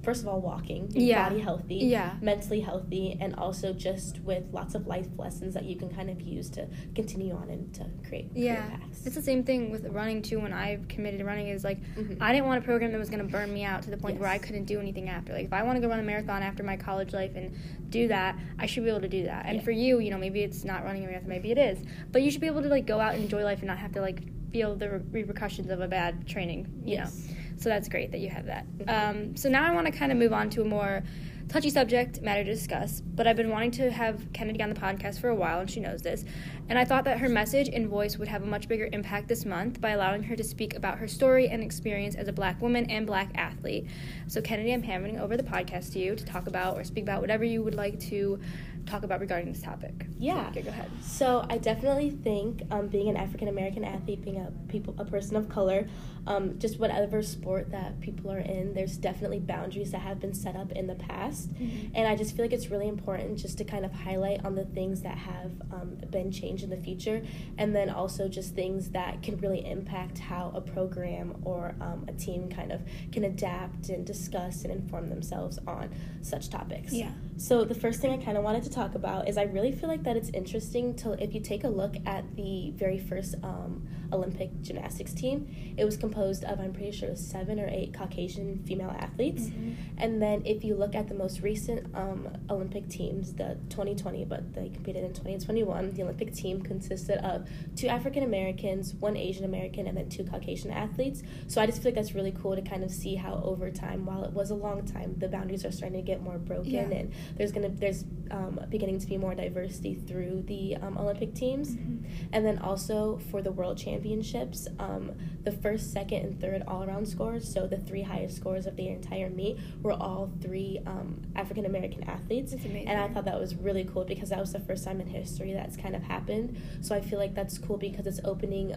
First 0.08 0.22
of 0.22 0.30
all, 0.30 0.40
walking, 0.40 0.90
your 0.94 1.04
Yeah. 1.04 1.28
body 1.28 1.42
healthy, 1.42 1.76
Yeah. 1.76 2.14
mentally 2.22 2.62
healthy, 2.62 3.18
and 3.20 3.36
also 3.36 3.74
just 3.74 4.22
with 4.24 4.46
lots 4.54 4.74
of 4.74 4.88
life 4.88 5.06
lessons 5.18 5.54
that 5.54 5.66
you 5.66 5.76
can 5.76 5.90
kind 5.90 6.10
of 6.10 6.22
use 6.22 6.50
to 6.52 6.66
continue 6.96 7.34
on 7.36 7.50
and 7.50 7.74
to 7.74 7.86
create 8.08 8.30
Yeah. 8.34 8.70
paths. 8.70 9.06
It's 9.06 9.16
the 9.16 9.22
same 9.22 9.44
thing 9.44 9.70
with 9.70 9.86
running 9.88 10.22
too. 10.22 10.40
When 10.40 10.54
I 10.54 10.80
committed 10.88 11.20
to 11.20 11.26
running, 11.26 11.50
is 11.50 11.66
like 11.66 11.80
Mhm. 11.98 12.16
I 12.22 12.32
didn't 12.32 12.46
want 12.48 12.64
a 12.64 12.66
program 12.66 12.94
that 12.94 12.98
was 13.00 13.10
going 13.10 13.20
to 13.26 13.30
burn 13.30 13.54
me 13.54 13.66
out 13.66 13.82
to 13.84 13.90
the 13.90 13.98
point 13.98 14.18
where 14.18 14.30
I 14.30 14.38
couldn't 14.38 14.64
do 14.64 14.80
anything 14.80 15.10
after. 15.10 15.34
Like 15.34 15.44
if 15.44 15.52
I 15.52 15.64
want 15.64 15.76
to 15.76 15.82
go 15.82 15.90
run 15.90 16.00
a 16.00 16.04
marathon 16.04 16.42
after 16.42 16.64
my 16.64 16.78
college 16.78 17.12
life 17.12 17.36
and 17.36 17.52
do 17.90 18.08
that, 18.08 18.38
I 18.58 18.66
should 18.66 18.86
be 18.86 18.90
able 18.90 19.02
to 19.02 19.10
do 19.10 19.24
that. 19.24 19.46
And 19.46 19.58
Yeah. 19.58 19.62
for 19.64 19.72
you, 19.72 20.00
you 20.00 20.10
know, 20.10 20.18
maybe 20.18 20.40
it's 20.42 20.64
not 20.64 20.86
running 20.86 21.04
a 21.04 21.08
marathon, 21.08 21.28
maybe 21.28 21.52
it 21.52 21.58
is, 21.58 21.80
but 22.14 22.22
you 22.22 22.32
should 22.32 22.40
be 22.40 22.48
able 22.48 22.62
to 22.62 22.70
like 22.70 22.86
go 22.86 23.02
out 23.02 23.14
and 23.16 23.24
enjoy 23.24 23.44
life 23.44 23.60
and 23.60 23.68
not 23.68 23.78
have 23.80 23.92
to 23.92 24.00
like 24.00 24.22
feel 24.54 24.74
the 24.78 24.90
re- 24.90 25.02
repercussions 25.12 25.70
of 25.70 25.82
a 25.82 25.88
bad 25.90 26.26
training. 26.26 26.66
You 26.86 26.94
Yes. 26.94 27.28
know, 27.30 27.36
so 27.58 27.70
that's 27.70 27.90
great 27.90 28.12
that 28.12 28.20
you 28.20 28.30
have 28.30 28.46
that. 28.46 28.66
Um, 28.88 29.36
so 29.36 29.50
now 29.50 29.66
I 29.66 29.74
want 29.74 29.88
to 29.88 29.92
kind 29.92 30.12
of 30.12 30.18
move 30.18 30.34
on 30.34 30.50
to 30.52 30.62
a 30.62 30.66
more 30.66 31.04
touchy 31.50 31.70
subject 31.70 32.22
matter 32.22 32.44
to 32.44 32.54
discuss, 32.54 33.02
but 33.02 33.26
I've 33.26 33.38
been 33.38 33.50
wanting 33.50 33.72
to 33.72 33.90
have 33.90 34.32
Kennedy 34.34 34.62
on 34.62 34.70
the 34.70 34.80
podcast 34.80 35.20
for 35.20 35.30
a 35.30 35.36
while, 35.36 35.60
and 35.62 35.72
she 35.72 35.80
knows 35.80 36.02
this. 36.02 36.26
And 36.68 36.78
I 36.78 36.84
thought 36.84 37.06
that 37.06 37.20
her 37.20 37.30
message 37.30 37.70
and 37.70 37.88
voice 37.88 38.18
would 38.18 38.28
have 38.28 38.44
a 38.44 38.46
much 38.46 38.68
bigger 38.68 38.90
impact 38.92 39.30
this 39.30 39.46
month 39.46 39.80
by 39.80 39.92
allowing 39.92 40.24
her 40.24 40.36
to 40.36 40.44
speak 40.44 40.76
about 40.76 40.98
her 40.98 41.08
story 41.08 41.48
and 41.48 41.64
experience 41.64 42.16
as 42.16 42.28
a 42.28 42.34
black 42.34 42.62
woman 42.62 42.90
and 42.90 43.08
black 43.08 43.30
athlete. 43.36 43.88
So, 44.28 44.42
Kennedy, 44.42 44.74
I'm 44.74 44.84
handing 44.84 45.20
over 45.20 45.38
the 45.38 45.44
podcast 45.44 45.94
to 45.94 46.00
you 46.00 46.16
to 46.16 46.26
talk 46.26 46.48
about 46.48 46.76
or 46.76 46.84
speak 46.84 47.04
about 47.04 47.22
whatever 47.22 47.46
you 47.46 47.64
would 47.64 47.76
like 47.76 48.00
to 48.02 48.40
talk 48.88 49.04
about 49.04 49.20
regarding 49.20 49.52
this 49.52 49.62
topic. 49.62 50.08
Yeah. 50.18 50.48
Okay, 50.50 50.62
go 50.62 50.70
ahead. 50.70 50.90
So 51.02 51.46
I 51.50 51.58
definitely 51.58 52.10
think 52.10 52.64
um, 52.72 52.88
being 52.88 53.10
an 53.10 53.18
African 53.18 53.48
American 53.50 53.84
athlete, 53.84 54.24
being 54.24 54.38
a 54.38 54.52
people 54.70 54.96
a 54.98 55.06
person 55.06 55.36
of 55.36 55.50
color, 55.50 55.88
um, 56.26 56.58
just 56.60 56.80
whatever 56.80 57.22
sport 57.22 57.70
that 57.72 58.00
people 58.02 58.32
are 58.32 58.40
in, 58.40 58.74
there's 58.74 58.98
definitely 58.98 59.40
boundaries 59.40 59.92
that 59.92 60.00
have 60.02 60.20
been 60.20 60.34
set 60.34 60.56
up 60.56 60.72
in 60.72 60.88
the 60.88 60.96
past, 60.96 61.54
Mhm. 61.54 61.92
and 61.96 62.08
I 62.08 62.16
just 62.16 62.36
feel 62.36 62.44
like 62.46 62.54
it's 62.54 62.70
really 62.70 62.88
important 62.88 63.38
just 63.38 63.58
to 63.60 63.64
kind 63.64 63.86
of 63.86 63.92
highlight 63.94 64.44
on 64.46 64.56
the 64.56 64.66
things 64.66 65.02
that 65.02 65.18
have 65.18 65.52
um, 65.72 65.98
been 66.10 66.32
changed 66.32 66.64
in 66.64 66.70
the 66.70 66.78
future, 66.78 67.22
and 67.58 67.76
then 67.76 67.90
also 67.90 68.28
just 68.28 68.56
things 68.56 68.90
that 68.92 69.22
can 69.22 69.38
really 69.38 69.66
impact 69.66 70.18
how 70.20 70.52
a 70.56 70.62
program 70.62 71.36
or 71.46 71.76
um, 71.82 72.06
a 72.08 72.14
team 72.14 72.50
kind 72.50 72.72
of 72.72 72.82
can 73.12 73.24
adapt 73.26 73.90
and 73.90 74.06
discuss 74.06 74.64
and 74.64 74.72
inform 74.74 75.10
themselves 75.10 75.60
on 75.68 75.90
such 76.22 76.50
topics. 76.50 76.94
Yeah. 76.94 77.12
So 77.40 77.64
the 77.64 77.76
first 77.76 78.02
thing 78.02 78.12
I 78.12 78.18
kind 78.24 78.36
of 78.36 78.44
wanted 78.44 78.64
to 78.64 78.70
talk 78.72 78.96
about 78.96 79.30
is 79.30 79.38
I 79.38 79.44
really 79.44 79.72
feel 79.72 79.88
like 79.90 80.02
that 80.04 80.18
it's 80.18 80.30
interesting 80.30 80.96
to 80.98 81.22
if 81.24 81.36
you 81.36 81.40
take 81.40 81.64
a 81.66 81.68
look 81.68 81.96
at 82.06 82.36
the 82.36 82.72
very 82.76 82.98
first 82.98 83.36
um, 83.44 83.88
Olympic 84.12 84.50
gymnastics 84.64 85.14
team, 85.14 85.48
it 85.78 85.86
was 85.86 85.98
composed 85.98 86.44
of 86.46 86.60
I'm 86.60 86.74
pretty 86.74 86.92
sure 86.92 87.16
seven 87.16 87.60
or 87.60 87.68
eight 87.68 87.94
Caucasian 87.94 88.64
female 88.66 88.90
athletes, 88.98 89.50
Mhm. 89.50 89.76
and 90.00 90.22
then 90.22 90.42
if 90.46 90.64
you 90.64 90.76
look 90.76 90.96
at 90.96 91.10
the 91.10 91.14
most 91.14 91.42
recent 91.42 91.94
um, 91.94 92.28
Olympic 92.50 92.88
teams, 92.90 93.34
the 93.34 93.58
2020, 93.70 94.26
but 94.26 94.54
they 94.54 94.70
competed 94.70 95.04
in 95.04 95.14
2021, 95.14 95.92
the 95.92 96.04
Olympic 96.04 96.34
team 96.34 96.62
consisted 96.62 97.20
of 97.24 97.48
two 97.76 97.88
African 97.88 98.24
Americans, 98.24 98.96
one 98.96 99.16
Asian 99.16 99.46
American, 99.46 99.86
and 99.88 99.96
then 99.96 100.10
two 100.10 100.24
Caucasian 100.24 100.72
athletes. 100.72 101.22
So 101.48 101.62
I 101.62 101.66
just 101.68 101.84
feel 101.84 101.90
like 101.92 101.96
that's 101.96 102.16
really 102.16 102.32
cool 102.32 102.56
to 102.56 102.62
kind 102.64 102.84
of 102.84 102.90
see 102.90 103.16
how 103.16 103.42
over 103.44 103.70
time, 103.70 104.06
while 104.08 104.24
it 104.24 104.32
was 104.34 104.50
a 104.50 104.56
long 104.56 104.86
time, 104.86 105.16
the 105.20 105.28
boundaries 105.28 105.64
are 105.66 105.72
starting 105.72 106.00
to 106.00 106.06
get 106.06 106.22
more 106.24 106.40
broken 106.40 106.72
Yeah. 106.72 106.90
and 106.92 107.12
there's 107.36 107.52
gonna 107.52 107.70
there's 107.70 108.06
um, 108.32 108.60
beginning 108.70 109.00
to 109.00 109.08
be 109.08 109.18
more 109.18 109.34
diversity 109.34 109.96
through 109.96 110.44
the 110.48 110.76
um, 110.78 110.98
Olympic 110.98 111.34
teams, 111.34 111.76
Mhm. 111.78 112.04
and 112.34 112.46
then 112.46 112.58
also 112.60 113.18
for 113.32 113.42
the 113.42 113.52
World 113.52 113.78
Championships, 113.78 114.68
um, 114.80 115.12
the 115.44 115.52
first, 115.52 115.92
second, 115.94 116.26
and 116.26 116.42
third 116.42 116.62
all 116.68 116.84
around 116.84 117.08
scores, 117.08 117.48
so 117.52 117.68
the 117.68 117.78
three 117.78 118.02
highest 118.02 118.36
scores 118.36 118.66
of 118.66 118.76
the 118.76 118.88
entire 118.90 119.30
meet, 119.30 119.58
were 119.82 119.94
all 119.94 120.30
three 120.42 120.80
um, 120.86 121.22
African 121.36 121.66
American 121.66 122.04
athletes, 122.04 122.54
and 122.54 122.90
I 123.00 123.08
thought 123.08 123.26
that 123.26 123.40
was 123.40 123.56
really 123.56 123.86
cool 123.86 124.04
because 124.04 124.30
that 124.30 124.40
was 124.40 124.52
the 124.52 124.60
first 124.60 124.84
time 124.84 125.00
in 125.00 125.08
history 125.08 125.54
that's 125.54 125.78
kind 125.78 125.96
of 125.96 126.04
happened. 126.04 126.58
So 126.82 126.96
I 126.96 127.02
feel 127.02 127.20
like 127.20 127.34
that's 127.34 127.58
cool 127.58 127.78
because 127.78 128.08
it's 128.08 128.20
opening. 128.26 128.74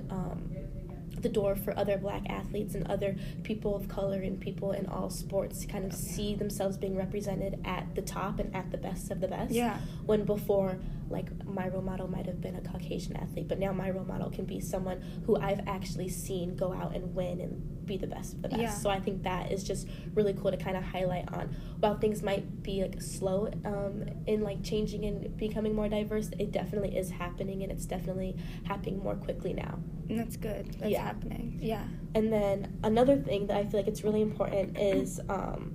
The 1.20 1.28
door 1.28 1.56
for 1.56 1.76
other 1.78 1.98
black 1.98 2.22
athletes 2.28 2.74
and 2.74 2.86
other 2.86 3.16
people 3.42 3.74
of 3.74 3.88
color 3.88 4.20
and 4.20 4.40
people 4.40 4.72
in 4.72 4.86
all 4.86 5.10
sports 5.10 5.60
to 5.60 5.66
kind 5.66 5.84
of 5.84 5.92
see 5.92 6.34
themselves 6.34 6.76
being 6.76 6.96
represented 6.96 7.60
at 7.64 7.94
the 7.94 8.02
top 8.02 8.38
and 8.38 8.54
at 8.54 8.70
the 8.70 8.78
best 8.78 9.10
of 9.10 9.20
the 9.20 9.28
best. 9.28 9.52
Yeah. 9.52 9.78
When 10.06 10.24
before, 10.24 10.78
like, 11.10 11.44
my 11.46 11.68
role 11.68 11.82
model 11.82 12.08
might 12.08 12.26
have 12.26 12.40
been 12.40 12.56
a 12.56 12.60
Caucasian 12.60 13.16
athlete, 13.16 13.48
but 13.48 13.58
now 13.58 13.72
my 13.72 13.90
role 13.90 14.04
model 14.04 14.30
can 14.30 14.44
be 14.44 14.60
someone 14.60 15.00
who 15.26 15.36
I've 15.36 15.66
actually 15.66 16.08
seen 16.08 16.56
go 16.56 16.72
out 16.72 16.94
and 16.94 17.14
win 17.14 17.40
and 17.40 17.86
be 17.86 17.96
the 17.96 18.06
best 18.06 18.34
of 18.34 18.42
the 18.42 18.48
best. 18.48 18.60
Yeah. 18.60 18.74
So 18.74 18.88
I 18.90 19.00
think 19.00 19.24
that 19.24 19.50
is 19.50 19.64
just 19.64 19.88
really 20.14 20.32
cool 20.32 20.50
to 20.52 20.56
kind 20.56 20.76
of 20.76 20.84
highlight 20.84 21.32
on 21.34 21.54
while 21.80 21.98
things 21.98 22.22
might 22.22 22.62
be 22.62 22.82
like 22.82 23.00
slow 23.02 23.50
um, 23.64 24.04
in 24.26 24.42
like 24.42 24.62
changing 24.62 25.04
and 25.04 25.36
becoming 25.36 25.74
more 25.74 25.88
diverse, 25.88 26.30
it 26.38 26.52
definitely 26.52 26.96
is 26.96 27.10
happening 27.10 27.62
and 27.62 27.72
it's 27.72 27.86
definitely 27.86 28.36
happening 28.64 29.02
more 29.02 29.16
quickly 29.16 29.52
now. 29.52 29.78
And 30.08 30.18
that's 30.18 30.36
good. 30.36 30.72
That's 30.78 30.92
Yeah. 30.92 31.02
happening. 31.02 31.58
Yeah. 31.60 31.84
And 32.14 32.32
then 32.32 32.78
another 32.84 33.16
thing 33.16 33.46
that 33.48 33.56
I 33.56 33.64
feel 33.64 33.80
like 33.80 33.88
it's 33.88 34.04
really 34.04 34.22
important 34.22 34.78
is 34.78 35.20
um, 35.28 35.74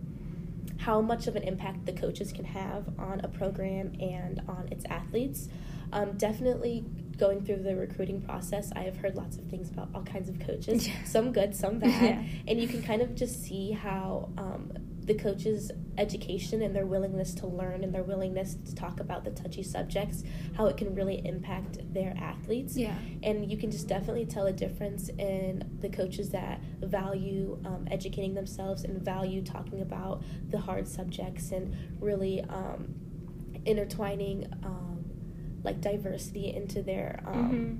how 0.78 1.02
much 1.02 1.28
of 1.28 1.36
an 1.36 1.44
impact 1.44 1.86
the 1.86 1.94
coaches 1.94 2.32
can 2.32 2.46
have 2.46 2.86
on 3.00 3.22
a 3.22 3.28
program 3.28 3.94
and 4.00 4.42
on 4.48 4.68
its 4.72 4.86
athletes. 4.86 5.48
Um, 5.94 6.18
definitely 6.18 6.84
going 7.18 7.46
through 7.46 7.64
the 7.64 7.76
recruiting 7.76 8.22
process, 8.22 8.72
I 8.76 8.82
have 8.82 8.98
heard 8.98 9.16
lots 9.16 9.38
of 9.38 9.46
things 9.46 9.70
about 9.70 9.90
all 9.96 10.04
kinds 10.04 10.28
of 10.28 10.40
coaches, 10.40 10.88
Yeah. 10.88 10.94
some 11.06 11.32
good, 11.32 11.56
some 11.56 11.80
bad. 11.80 12.02
Yeah. 12.04 12.24
And 12.48 12.60
you 12.62 12.68
can 12.68 12.82
kind 12.84 13.02
of 13.02 13.16
just 13.16 13.44
see 13.44 13.72
how 13.72 14.30
um, 14.38 14.72
the 15.02 15.14
coaches' 15.14 15.72
education 15.98 16.62
and 16.62 16.76
their 16.76 16.86
willingness 16.86 17.34
to 17.36 17.48
learn 17.48 17.84
and 17.84 17.94
their 17.94 18.04
willingness 18.04 18.56
to 18.66 18.76
talk 18.76 19.00
about 19.00 19.24
the 19.24 19.32
touchy 19.32 19.64
subjects, 19.64 20.24
how 20.56 20.66
it 20.68 20.78
can 20.78 20.94
really 20.96 21.26
impact 21.26 21.78
their 21.94 22.14
athletes. 22.20 22.78
Yeah. 22.78 22.96
and 23.24 23.50
you 23.52 23.58
can 23.58 23.72
just 23.72 23.88
definitely 23.88 24.26
tell 24.26 24.48
a 24.48 24.54
difference 24.54 25.10
in 25.10 25.64
the 25.80 25.90
coaches 25.90 26.30
that 26.32 26.60
value 26.82 27.60
um, 27.66 27.88
educating 27.90 28.34
themselves 28.34 28.84
and 28.84 29.02
value 29.02 29.42
talking 29.42 29.82
about 29.82 30.24
the 30.50 30.60
hard 30.60 30.88
subjects 30.88 31.52
and 31.52 31.76
really 32.00 32.42
um, 32.50 32.94
intertwining 33.66 34.48
um, 34.64 35.04
like 35.64 35.82
diversity 35.82 36.54
into 36.54 36.82
their 36.82 37.22
um, 37.26 37.80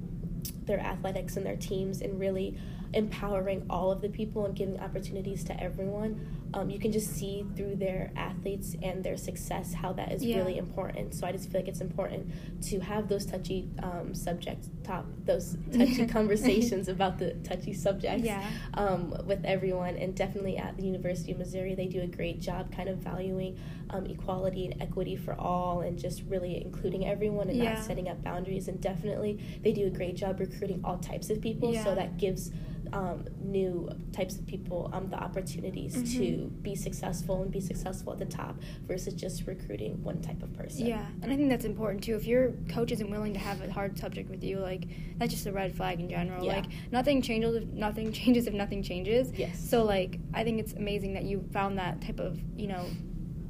their 0.66 0.80
athletics 0.80 1.38
and 1.38 1.46
their 1.46 1.56
teams 1.56 2.02
and 2.02 2.20
really 2.20 2.58
empowering 2.94 3.66
all 3.70 3.92
of 3.92 4.02
the 4.02 4.10
people 4.10 4.46
and 4.46 4.56
giving 4.56 4.80
opportunities 4.80 5.44
to 5.44 5.62
everyone 5.62 6.45
um, 6.56 6.70
you 6.70 6.80
can 6.80 6.92
just 6.92 7.12
see 7.14 7.46
through 7.56 7.76
their 7.76 8.12
athletes 8.16 8.76
and 8.82 9.04
their 9.04 9.18
success 9.18 9.74
how 9.74 9.92
that 9.94 10.12
is 10.14 10.24
Yeah. 10.24 10.38
really 10.38 10.58
important. 10.58 11.14
So 11.14 11.28
I 11.28 11.32
just 11.34 11.52
feel 11.52 11.60
like 11.60 11.68
it's 11.68 11.82
important 11.82 12.32
to 12.70 12.80
have 12.80 13.10
those 13.10 13.26
touchy 13.26 13.70
um, 13.84 14.16
subjects, 14.16 14.70
top 14.84 15.06
those 15.26 15.58
touchy 15.74 16.06
conversations 16.18 16.88
about 16.88 17.20
the 17.20 17.34
touchy 17.44 17.74
subjects 17.74 18.24
Yeah. 18.26 18.50
um, 18.76 19.14
with 19.26 19.44
everyone. 19.44 19.98
And 19.98 20.16
definitely 20.16 20.58
at 20.58 20.78
the 20.78 20.84
University 20.84 21.34
of 21.34 21.40
Missouri, 21.40 21.76
they 21.76 21.88
do 21.88 22.02
a 22.02 22.08
great 22.08 22.40
job 22.40 22.72
kind 22.74 22.88
of 22.88 23.00
valuing 23.00 23.60
um, 23.90 24.06
equality 24.06 24.66
and 24.66 24.82
equity 24.82 25.18
for 25.18 25.34
all 25.34 25.82
and 25.82 26.00
just 26.00 26.24
really 26.30 26.62
including 26.64 27.06
everyone 27.06 27.50
and 27.50 27.58
Yeah. 27.58 27.74
not 27.74 27.84
setting 27.84 28.08
up 28.08 28.24
boundaries. 28.24 28.70
And 28.70 28.80
definitely, 28.80 29.40
they 29.62 29.74
do 29.74 29.88
a 29.88 29.90
great 29.92 30.16
job 30.16 30.40
recruiting 30.40 30.80
all 30.86 30.98
types 31.00 31.30
of 31.30 31.42
people. 31.42 31.74
So 31.74 31.94
that 31.96 32.18
gives 32.18 32.52
um, 32.96 33.26
new 33.42 33.90
types 34.14 34.38
of 34.38 34.48
people 34.48 34.90
um, 34.94 35.10
the 35.10 35.18
opportunities 35.22 35.96
Mhm. 35.98 36.18
to 36.18 36.48
be 36.62 36.76
successful 36.76 37.42
and 37.42 37.52
be 37.52 37.60
successful 37.60 38.14
at 38.14 38.20
the 38.20 38.26
top 38.26 38.58
versus 38.88 39.14
just 39.14 39.46
recruiting 39.46 40.02
one 40.02 40.22
type 40.22 40.42
of 40.42 40.54
person. 40.54 40.86
Yeah, 40.86 41.06
and 41.22 41.32
I 41.32 41.36
think 41.36 41.50
that's 41.50 41.66
important 41.66 42.04
too. 42.04 42.16
If 42.16 42.26
your 42.26 42.54
coach 42.70 42.92
isn't 42.94 43.10
willing 43.10 43.34
to 43.34 43.40
have 43.40 43.62
a 43.62 43.70
hard 43.72 43.98
subject 43.98 44.30
with 44.30 44.44
you, 44.44 44.60
like 44.60 44.88
that's 45.18 45.34
just 45.34 45.46
a 45.46 45.52
red 45.52 45.76
flag 45.76 46.00
in 46.00 46.10
general. 46.10 46.46
Yeah. 46.46 46.56
Like 46.56 46.66
nothing 46.92 47.22
changes 47.22 47.56
if 47.58 47.66
nothing 47.68 48.12
changes 48.20 48.48
if 48.48 48.54
nothing 48.54 48.82
changes. 48.82 49.32
Yes. 49.38 49.60
So 49.60 49.84
like 49.84 50.20
I 50.34 50.44
think 50.46 50.60
it's 50.62 50.74
amazing 50.74 51.14
that 51.16 51.26
you 51.26 51.44
found 51.52 51.78
that 51.78 52.02
type 52.02 52.20
of 52.22 52.40
you 52.56 52.68
know 52.68 52.86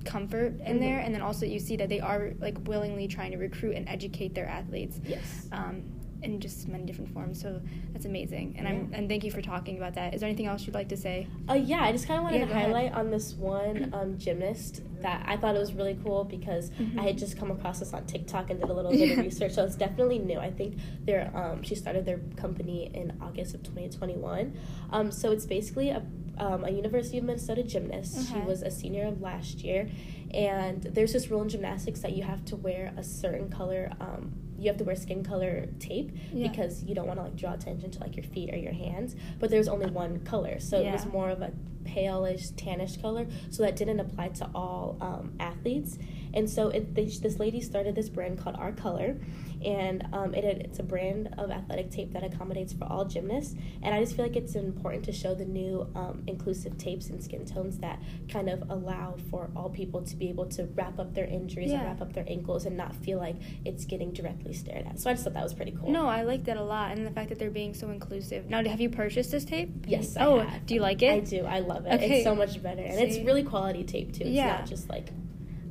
comfort 0.05 0.59
in 0.65 0.77
Mhm. 0.77 0.79
there, 0.79 0.99
and 0.99 1.13
then 1.13 1.21
also 1.21 1.45
you 1.45 1.59
see 1.59 1.75
that 1.77 1.89
they 1.89 1.99
are 1.99 2.33
like 2.39 2.57
willingly 2.67 3.07
trying 3.07 3.31
to 3.31 3.37
recruit 3.37 3.75
and 3.75 3.87
educate 3.89 4.33
their 4.33 4.47
athletes. 4.47 4.99
Yes. 5.07 5.47
Um, 5.51 5.83
in 6.25 6.39
just 6.39 6.67
many 6.67 6.83
different 6.85 7.13
forms, 7.13 7.39
so 7.41 7.61
that's 7.93 8.05
amazing, 8.05 8.55
and 8.57 8.67
I'm 8.67 8.89
and 8.93 9.07
thank 9.07 9.23
you 9.23 9.31
for 9.31 9.41
talking 9.41 9.77
about 9.77 9.93
that. 9.95 10.13
Is 10.13 10.21
there 10.21 10.27
anything 10.29 10.47
else 10.47 10.65
you'd 10.65 10.73
like 10.75 10.89
to 10.89 10.97
say? 10.97 11.27
Uh, 11.49 11.53
yeah, 11.53 11.81
I 11.83 11.91
just 11.91 12.07
kind 12.07 12.17
of 12.17 12.23
wanted 12.23 12.39
Yeah, 12.39 12.45
to 12.45 12.51
go 12.51 12.53
ahead. 12.57 12.65
highlight 12.67 12.93
on 12.93 13.11
this 13.11 13.33
one 13.33 13.89
um, 13.93 14.17
gymnast 14.17 14.81
that 15.01 15.23
I 15.27 15.37
thought 15.37 15.55
it 15.55 15.59
was 15.59 15.73
really 15.73 15.97
cool 16.03 16.23
because 16.23 16.71
Mhm. 16.71 16.99
I 16.99 17.03
had 17.03 17.17
just 17.17 17.37
come 17.37 17.51
across 17.51 17.79
this 17.79 17.93
on 17.93 18.05
TikTok 18.07 18.49
and 18.49 18.59
did 18.59 18.69
a 18.69 18.73
little 18.73 18.91
bit 18.91 19.01
Yeah. 19.07 19.13
of 19.13 19.19
research. 19.29 19.51
So 19.53 19.63
it's 19.63 19.75
definitely 19.75 20.19
new. 20.19 20.39
I 20.39 20.51
think 20.51 20.77
they're 21.05 21.31
um, 21.35 21.61
she 21.63 21.75
started 21.75 22.05
their 22.05 22.19
company 22.35 22.89
in 22.93 23.13
August 23.21 23.53
of 23.53 23.61
2021. 23.63 24.53
Um, 24.91 25.11
so 25.11 25.31
it's 25.31 25.45
basically 25.45 25.89
a 25.89 26.03
um, 26.37 26.65
a 26.65 26.69
University 26.69 27.17
of 27.17 27.23
Minnesota 27.23 27.63
gymnast. 27.63 28.27
She 28.29 28.39
was 28.41 28.61
a 28.61 28.69
senior 28.69 29.05
of 29.07 29.21
last 29.21 29.63
year, 29.63 29.87
and 30.33 30.81
there's 30.83 31.13
this 31.13 31.29
rule 31.31 31.41
in 31.41 31.47
gymnastics 31.49 32.01
that 32.01 32.11
you 32.17 32.23
have 32.23 32.43
to 32.45 32.57
wear 32.57 32.93
a 32.97 33.03
certain 33.03 33.49
color. 33.49 33.91
Um, 34.01 34.33
you 34.65 34.71
have 34.71 34.77
to 34.79 34.83
wear 34.83 34.95
skin 34.95 35.23
color 35.23 35.67
tape 35.79 36.11
Yeah. 36.33 36.47
because 36.49 36.83
you 36.83 36.95
don't 36.95 37.05
want 37.07 37.19
to 37.19 37.23
like 37.23 37.35
draw 37.35 37.53
attention 37.53 37.91
to 37.91 37.99
like 37.99 38.15
your 38.17 38.25
feet 38.25 38.51
or 38.53 38.57
your 38.57 38.73
hands. 38.73 39.15
But 39.39 39.51
there's 39.51 39.67
only 39.67 39.85
one 39.89 40.19
color, 40.25 40.59
so 40.59 40.81
it 40.81 40.91
was 40.91 41.05
more 41.05 41.29
of 41.29 41.41
a 41.41 41.51
palish 41.83 42.51
tannish 42.53 42.99
color. 42.99 43.27
So 43.51 43.61
that 43.63 43.75
didn't 43.75 43.99
apply 43.99 44.29
to 44.29 44.49
all 44.55 44.97
um, 45.01 45.33
athletes. 45.39 45.97
And 46.35 46.49
so 46.49 46.67
it, 46.69 46.93
they, 46.93 47.05
this 47.05 47.39
lady 47.39 47.61
started 47.61 47.95
this 47.95 48.09
brand 48.09 48.37
called 48.37 48.57
Our 48.57 48.71
Color, 48.73 49.17
and 49.63 50.05
um, 50.13 50.33
it 50.33 50.43
it's 50.43 50.79
a 50.79 50.83
brand 50.83 51.33
of 51.37 51.49
athletic 51.49 51.89
tape 51.91 52.11
that 52.13 52.23
accommodates 52.23 52.73
for 52.73 52.85
all 52.85 53.05
gymnasts. 53.05 53.55
And 53.81 53.95
I 53.95 54.01
just 54.01 54.15
feel 54.15 54.25
like 54.25 54.35
it's 54.35 54.55
important 54.55 55.05
to 55.05 55.11
show 55.11 55.33
the 55.33 55.45
new 55.45 55.87
um, 55.95 56.23
inclusive 56.27 56.77
tapes 56.77 57.09
and 57.09 57.23
skin 57.23 57.45
tones 57.45 57.79
that 57.79 58.01
kind 58.29 58.49
of 58.49 58.69
allow 58.69 59.15
for 59.29 59.49
all 59.55 59.69
people 59.69 60.01
to 60.03 60.15
be 60.15 60.29
able 60.29 60.45
to 60.47 60.65
wrap 60.75 60.99
up 60.99 61.13
their 61.13 61.25
injuries 61.25 61.71
and 61.71 61.83
wrap 61.83 62.01
up 62.01 62.13
their 62.13 62.25
ankles 62.27 62.65
and 62.65 62.75
not 62.75 62.95
feel 62.95 63.17
like 63.17 63.37
it's 63.63 63.85
getting 63.85 64.11
directly 64.11 64.53
stared 64.53 64.85
at. 64.85 64.99
So 64.99 65.09
I 65.09 65.13
just 65.13 65.23
thought 65.23 65.33
that 65.33 65.43
was 65.43 65.53
pretty 65.53 65.71
cool. 65.71 65.89
No, 65.89 66.07
I 66.07 66.23
like 66.23 66.43
that 66.45 66.57
a 66.57 66.63
lot, 66.63 66.91
and 66.91 67.05
the 67.05 67.11
fact 67.11 67.29
that 67.29 67.39
they're 67.39 67.49
being 67.49 67.73
so 67.73 67.89
inclusive. 67.89 68.49
Now, 68.49 68.63
have 68.63 68.81
you 68.81 68.89
purchased 68.89 69.31
this 69.31 69.45
tape? 69.45 69.69
Yes, 69.87 70.17
I 70.17 70.25
oh, 70.25 70.39
have. 70.39 70.65
do 70.65 70.73
you 70.75 70.81
like 70.81 71.01
it? 71.01 71.11
I 71.11 71.19
do. 71.21 71.45
I 71.45 71.59
love 71.59 71.85
it. 71.85 71.93
Okay. 71.93 72.17
It's 72.17 72.23
so 72.25 72.35
much 72.35 72.61
better, 72.61 72.81
and 72.81 72.99
it's 72.99 73.17
really 73.19 73.43
quality 73.43 73.83
tape 73.83 74.13
too. 74.13 74.25
It's 74.25 74.31
Yeah. 74.31 74.57
not 74.57 74.67
just 74.67 74.89
like 74.89 75.09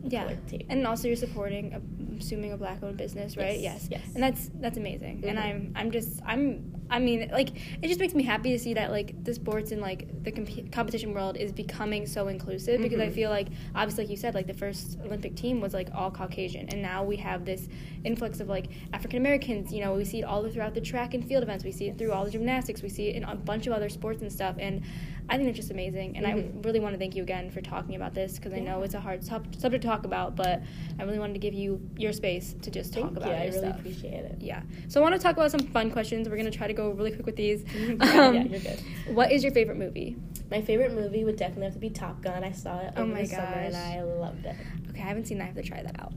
yeah. 0.04 0.22
colored 0.24 0.46
tape. 0.48 0.66
and 0.68 0.86
also 0.86 1.08
you're 1.08 1.16
supporting 1.16 1.74
I'm 1.74 2.16
assuming 2.20 2.52
a 2.52 2.56
black 2.56 2.82
owned 2.82 2.96
business 2.96 3.36
right? 3.36 3.58
Yes, 3.58 3.88
yes. 3.90 4.02
and 4.14 4.22
that's 4.22 4.50
that's 4.60 4.76
amazing. 4.78 5.24
And 5.26 5.38
Mhm. 5.38 5.44
i'm 5.44 5.72
i'm 5.76 5.90
just 5.90 6.20
i'm 6.26 6.72
i 6.90 6.98
mean 6.98 7.28
like 7.32 7.50
it 7.82 7.88
just 7.88 7.98
makes 7.98 8.14
me 8.14 8.22
happy 8.22 8.50
to 8.52 8.58
see 8.58 8.74
that 8.74 8.90
like 8.90 9.24
the 9.24 9.32
sports 9.34 9.72
and 9.72 9.80
like 9.80 10.06
the 10.22 10.30
comp- 10.30 10.70
competition 10.70 11.14
world 11.14 11.36
is 11.36 11.50
becoming 11.50 12.06
so 12.06 12.28
inclusive 12.28 12.80
because 12.82 13.00
i 13.00 13.08
Mhm. 13.08 13.14
feel 13.14 13.30
like 13.30 13.48
obviously 13.74 14.04
like 14.04 14.10
you 14.10 14.16
said 14.18 14.34
like 14.34 14.46
the 14.46 14.54
first 14.54 14.98
olympic 15.04 15.34
team 15.34 15.60
was 15.60 15.72
like 15.74 15.88
all 15.94 16.10
caucasian. 16.10 16.68
And 16.68 16.82
now 16.82 17.02
we 17.04 17.16
have 17.16 17.44
this 17.44 17.68
influx 18.04 18.40
of 18.40 18.48
like 18.48 18.66
african 18.92 19.18
americans. 19.18 19.72
You 19.72 19.80
know 19.82 19.94
we 19.94 20.04
see 20.04 20.20
it 20.20 20.24
all 20.24 20.46
throughout 20.48 20.74
the 20.74 20.80
track 20.80 21.14
and 21.14 21.24
field 21.26 21.42
events. 21.42 21.64
We 21.64 21.72
see 21.72 21.88
it 21.88 21.96
through 21.98 22.12
all 22.12 22.24
the 22.24 22.30
gymnastics. 22.30 22.82
We 22.82 22.88
see 22.90 23.08
it 23.08 23.16
in 23.16 23.24
a 23.24 23.34
bunch 23.34 23.66
of 23.66 23.72
other 23.72 23.88
sports 23.88 24.20
and 24.22 24.30
stuff. 24.30 24.56
And 24.58 24.82
i 25.28 25.36
think 25.36 25.48
it's 25.48 25.56
just 25.56 25.70
amazing 25.70 26.16
and 26.16 26.26
i 26.26 26.32
Mhm. 26.32 26.64
really 26.64 26.80
want 26.80 26.92
to 26.94 26.98
thank 26.98 27.14
you 27.16 27.22
again 27.22 27.50
for 27.50 27.60
talking 27.60 27.94
about 27.96 28.12
this 28.14 28.36
because 28.38 28.52
i 28.52 28.58
know 28.58 28.82
it's 28.82 28.94
a 28.94 29.00
hard 29.00 29.24
sub- 29.24 29.54
subject 29.56 29.82
to 29.82 29.88
talk 29.88 30.04
about 30.04 30.36
but 30.36 30.62
i 30.98 31.02
really 31.02 31.18
wanted 31.18 31.32
to 31.32 31.38
give 31.38 31.54
you 31.54 31.80
your 31.96 32.12
space 32.12 32.54
to 32.62 32.70
just 32.70 32.92
Thank 32.92 33.06
talk 33.06 33.12
you. 33.14 33.18
about 33.22 33.34
I 33.34 33.46
really 33.46 33.58
stuff. 33.58 33.78
appreciate 33.78 34.24
it. 34.24 34.36
yeah 34.40 34.62
so 34.88 35.00
i 35.00 35.02
want 35.02 35.14
to 35.14 35.20
talk 35.20 35.36
about 35.36 35.50
some 35.50 35.60
fun 35.60 35.90
questions 35.90 36.28
we're 36.28 36.36
going 36.36 36.50
to 36.50 36.56
try 36.56 36.66
to 36.66 36.74
go 36.74 36.90
really 36.90 37.10
quick 37.12 37.26
with 37.26 37.36
these 37.36 37.64
yeah, 37.74 37.92
Um, 38.26 38.34
yeah, 38.34 38.42
you're 38.44 38.60
good. 38.60 38.80
what 39.14 39.32
is 39.32 39.42
your 39.42 39.52
favorite 39.52 39.78
movie 39.78 40.16
My 40.50 40.60
favorite 40.60 40.92
movie 40.92 41.24
would 41.24 41.36
definitely 41.36 41.64
have 41.64 41.72
to 41.74 41.80
be 41.80 41.88
Top 41.90 42.20
Gun. 42.22 42.44
I 42.44 42.52
saw 42.52 42.78
it 42.80 42.92
Oh 42.96 43.06
my 43.06 43.22
the 43.22 43.28
summer 43.28 43.42
and. 43.68 43.74
I 43.76 44.02
loved 44.02 44.44
it. 44.44 44.54
okay 44.90 45.00
i 45.00 45.06
haven't 45.06 45.26
seen 45.26 45.38
that 45.38 45.44
i 45.44 45.46
have 45.46 45.56
to 45.56 45.62
try 45.62 45.82
that 45.82 45.98
out 46.00 46.12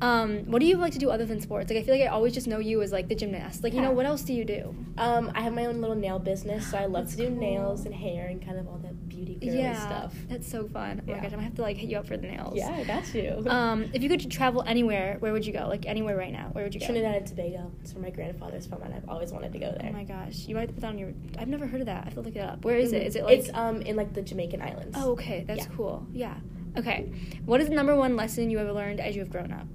um, 0.00 0.30
what 0.50 0.60
do 0.60 0.66
you 0.66 0.76
like 0.76 0.92
to 0.92 0.98
do 0.98 1.10
other 1.10 1.24
than 1.24 1.40
sports 1.40 1.70
like 1.70 1.78
i 1.78 1.82
feel 1.82 1.94
like 1.94 2.02
i 2.04 2.06
always 2.08 2.32
just 2.34 2.46
know 2.46 2.58
you 2.58 2.82
as 2.82 2.90
like 2.92 3.08
the 3.08 3.14
gymnast 3.14 3.62
like 3.62 3.72
you 3.74 3.80
know 3.80 3.90
what 3.92 4.06
else 4.06 4.22
do 4.22 4.32
you 4.32 4.44
do 4.44 4.74
Um, 4.98 5.30
I 5.34 5.42
have 5.42 5.52
my 5.52 5.66
own 5.66 5.80
little 5.82 5.94
nail 5.96 6.18
business, 6.18 6.70
so 6.70 6.78
I 6.78 6.86
love 6.86 7.04
That's 7.04 7.16
to 7.16 7.24
do 7.24 7.28
cool. 7.28 7.38
nails 7.38 7.84
and 7.84 7.94
hair 7.94 8.28
and 8.28 8.40
kind 8.46 8.58
of 8.58 8.68
all 8.68 8.78
that 8.78 9.08
beauty 9.08 9.38
yeah 9.42 9.74
stuff. 9.86 10.14
that's 10.28 10.48
so 10.48 10.66
fun 10.68 11.02
oh 11.02 11.10
my 11.10 11.16
gosh 11.16 11.24
i'm 11.24 11.30
gonna 11.32 11.42
have 11.42 11.54
to 11.54 11.62
like 11.62 11.76
hit 11.76 11.90
you 11.90 11.98
up 11.98 12.06
for 12.06 12.16
the 12.16 12.26
nails 12.26 12.54
Yeah, 12.56 12.70
I 12.70 12.84
got 12.84 13.12
you. 13.14 13.44
um, 13.48 13.90
if 13.92 14.02
you 14.02 14.08
could 14.08 14.30
travel 14.30 14.62
anywhere 14.66 15.16
where 15.18 15.32
would 15.32 15.44
you 15.44 15.52
go 15.52 15.66
like 15.68 15.84
anywhere 15.86 16.16
right 16.16 16.32
now 16.32 16.48
where 16.52 16.64
would 16.64 16.72
you 16.74 16.80
go 16.80 16.86
Trinidad 16.86 17.16
and 17.16 17.26
Tobago. 17.26 17.70
It's 17.82 17.92
where 17.92 18.02
my 18.02 18.10
grandfather's 18.10 18.66
from, 18.66 18.82
and 18.82 18.94
I've 18.94 19.08
always 19.08 19.32
wanted 19.32 19.52
to 19.52 19.58
go 19.58 19.74
there. 19.78 19.88
Oh 19.90 19.92
my 19.92 20.04
gosh, 20.04 20.46
you 20.46 20.54
might 20.54 20.68
put 20.68 20.80
that 20.80 20.88
on 20.88 20.98
your. 20.98 21.12
I've 21.38 21.48
never 21.48 21.66
heard 21.66 21.80
of 21.80 21.86
that. 21.86 22.02
I 22.02 22.04
have 22.04 22.14
to 22.14 22.20
look 22.20 22.36
it 22.36 22.40
up. 22.40 22.64
Where 22.64 22.76
is 22.76 22.92
it? 22.92 23.02
Is 23.02 23.16
it 23.16 23.24
like? 23.24 23.38
It's 23.38 23.50
um 23.54 23.82
in 23.82 23.96
like 23.96 24.12
the 24.14 24.22
Jamaican 24.22 24.62
islands. 24.62 24.96
oh, 24.98 25.12
okay, 25.12 25.44
that's 25.46 25.66
yeah. 25.66 25.76
cool. 25.76 26.06
Yeah. 26.12 26.34
Okay. 26.76 27.10
What 27.44 27.60
is 27.60 27.68
the 27.68 27.74
number 27.74 27.96
one 27.96 28.16
lesson 28.16 28.50
you 28.50 28.58
have 28.58 28.68
learned 28.74 29.00
as 29.00 29.16
you 29.16 29.22
have 29.22 29.30
grown 29.30 29.52
up? 29.52 29.66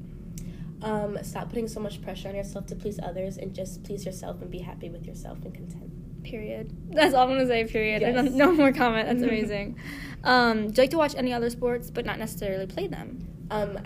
Um, 0.83 1.17
stop 1.23 1.49
putting 1.49 1.67
so 1.67 1.79
much 1.79 2.01
pressure 2.01 2.29
on 2.29 2.35
yourself 2.35 2.65
to 2.67 2.75
please 2.75 2.99
others, 3.01 3.37
and 3.37 3.53
just 3.53 3.83
please 3.83 4.05
yourself 4.05 4.41
and 4.41 4.49
be 4.49 4.59
happy 4.59 4.89
with 4.89 5.05
yourself 5.05 5.37
and 5.43 5.53
content. 5.53 5.91
Period. 6.23 6.71
That's 6.91 7.13
all 7.13 7.23
I'm 7.23 7.29
gonna 7.29 7.47
say. 7.47 7.65
Period. 7.65 8.01
Yes. 8.01 8.13
No, 8.31 8.45
no 8.47 8.51
more 8.51 8.71
comment. 8.71 9.07
That's 9.07 9.23
amazing. 9.29 9.77
um, 10.23 10.67
do 10.67 10.73
you 10.73 10.83
like 10.83 10.89
to 10.91 10.97
watch 10.97 11.15
any 11.15 11.33
other 11.33 11.49
sports, 11.49 11.89
but 11.89 12.05
not 12.05 12.19
necessarily 12.19 12.65
play 12.67 12.87
them? 12.87 13.27
Um, 13.49 13.79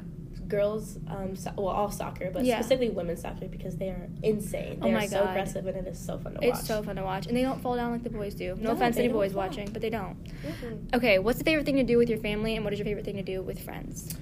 girls, 0.48 1.00
um, 1.08 1.36
so- 1.36 1.52
well, 1.58 1.70
all 1.70 1.90
soccer, 1.90 2.30
but 2.32 2.44
Yeah. 2.46 2.60
specifically 2.60 2.90
women's 2.90 3.22
soccer 3.22 3.48
because 3.48 3.78
they 3.78 3.90
are 3.90 4.08
insane. 4.22 4.78
Oh 4.82 4.86
They 4.86 4.92
my 4.94 5.06
are 5.06 5.08
so 5.08 5.20
God. 5.24 5.30
aggressive, 5.32 5.66
and 5.66 5.76
it 5.78 5.88
is 5.88 5.98
so 5.98 6.20
fun 6.20 6.34
to 6.36 6.40
watch. 6.48 6.60
It's 6.60 6.68
so 6.68 6.84
fun 6.84 6.98
to 6.98 7.04
watch, 7.04 7.26
and 7.26 7.36
they 7.36 7.42
don't 7.42 7.62
fall 7.62 7.76
down 7.76 7.92
like 7.92 8.04
the 8.04 8.12
boys 8.12 8.36
do. 8.36 8.56
No, 8.58 8.64
No, 8.64 8.72
offense 8.74 8.96
to 8.98 9.04
any 9.04 9.12
boys 9.12 9.32
fall. 9.34 9.42
watching, 9.42 9.70
but 9.74 9.82
they 9.82 9.90
don't. 9.90 10.24
Mhm. 10.24 10.94
Okay, 10.94 11.18
what's 11.20 11.40
the 11.40 11.44
favorite 11.46 11.66
thing 11.66 11.78
to 11.78 11.84
do 11.84 11.98
with 11.98 12.10
your 12.10 12.20
family, 12.20 12.56
and 12.56 12.64
what 12.64 12.74
is 12.74 12.80
your 12.80 12.86
favorite 12.86 13.06
thing 13.06 13.16
to 13.16 13.24
do 13.24 13.42
with 13.42 13.60
friends? 13.60 14.16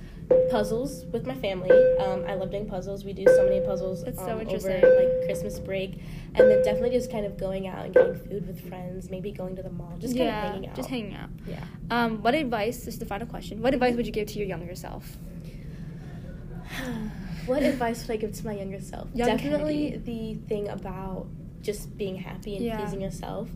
Puzzles 0.49 1.05
with 1.05 1.25
my 1.25 1.35
family. 1.35 1.71
Um, 1.97 2.25
I 2.27 2.35
love 2.35 2.51
doing 2.51 2.67
puzzles. 2.67 3.03
We 3.03 3.13
do 3.13 3.25
so 3.25 3.43
many 3.43 3.59
puzzles 3.61 4.03
That's 4.03 4.17
so 4.17 4.25
um, 4.25 4.29
over 4.31 4.41
interesting. 4.41 4.81
like 4.81 5.25
Christmas 5.25 5.59
break, 5.59 5.99
and 6.35 6.49
then 6.49 6.63
definitely 6.63 6.91
just 6.91 7.11
kind 7.11 7.25
of 7.25 7.37
going 7.37 7.67
out 7.67 7.85
and 7.85 7.93
getting 7.93 8.15
food 8.15 8.47
with 8.47 8.67
friends. 8.69 9.09
Maybe 9.09 9.31
going 9.31 9.55
to 9.55 9.63
the 9.63 9.69
mall, 9.71 9.95
just 9.99 10.15
kind 10.15 10.27
yeah, 10.27 10.45
of 10.45 10.51
hanging 10.53 10.69
out. 10.69 10.75
just 10.75 10.89
hanging 10.89 11.15
out. 11.15 11.29
Yeah. 11.47 11.63
Um, 11.89 12.21
what 12.21 12.35
advice? 12.35 12.77
This 12.85 12.95
is 12.95 12.99
the 12.99 13.05
final 13.05 13.27
question. 13.27 13.61
What 13.61 13.73
advice 13.73 13.95
would 13.95 14.05
you 14.05 14.11
give 14.11 14.27
to 14.29 14.37
your 14.39 14.47
younger 14.47 14.75
self? 14.75 15.17
what 17.45 17.63
advice 17.63 18.07
would 18.07 18.13
I 18.13 18.17
give 18.17 18.33
to 18.33 18.45
my 18.45 18.53
younger 18.53 18.81
self? 18.81 19.09
Young 19.13 19.27
Definitely 19.27 19.91
Kennedy. 19.91 20.39
the 20.39 20.47
thing 20.47 20.69
about 20.69 21.27
just 21.63 21.97
being 21.97 22.17
happy 22.17 22.55
and 22.57 22.65
Yeah. 22.65 22.77
pleasing 22.77 23.01
yourself. 23.01 23.49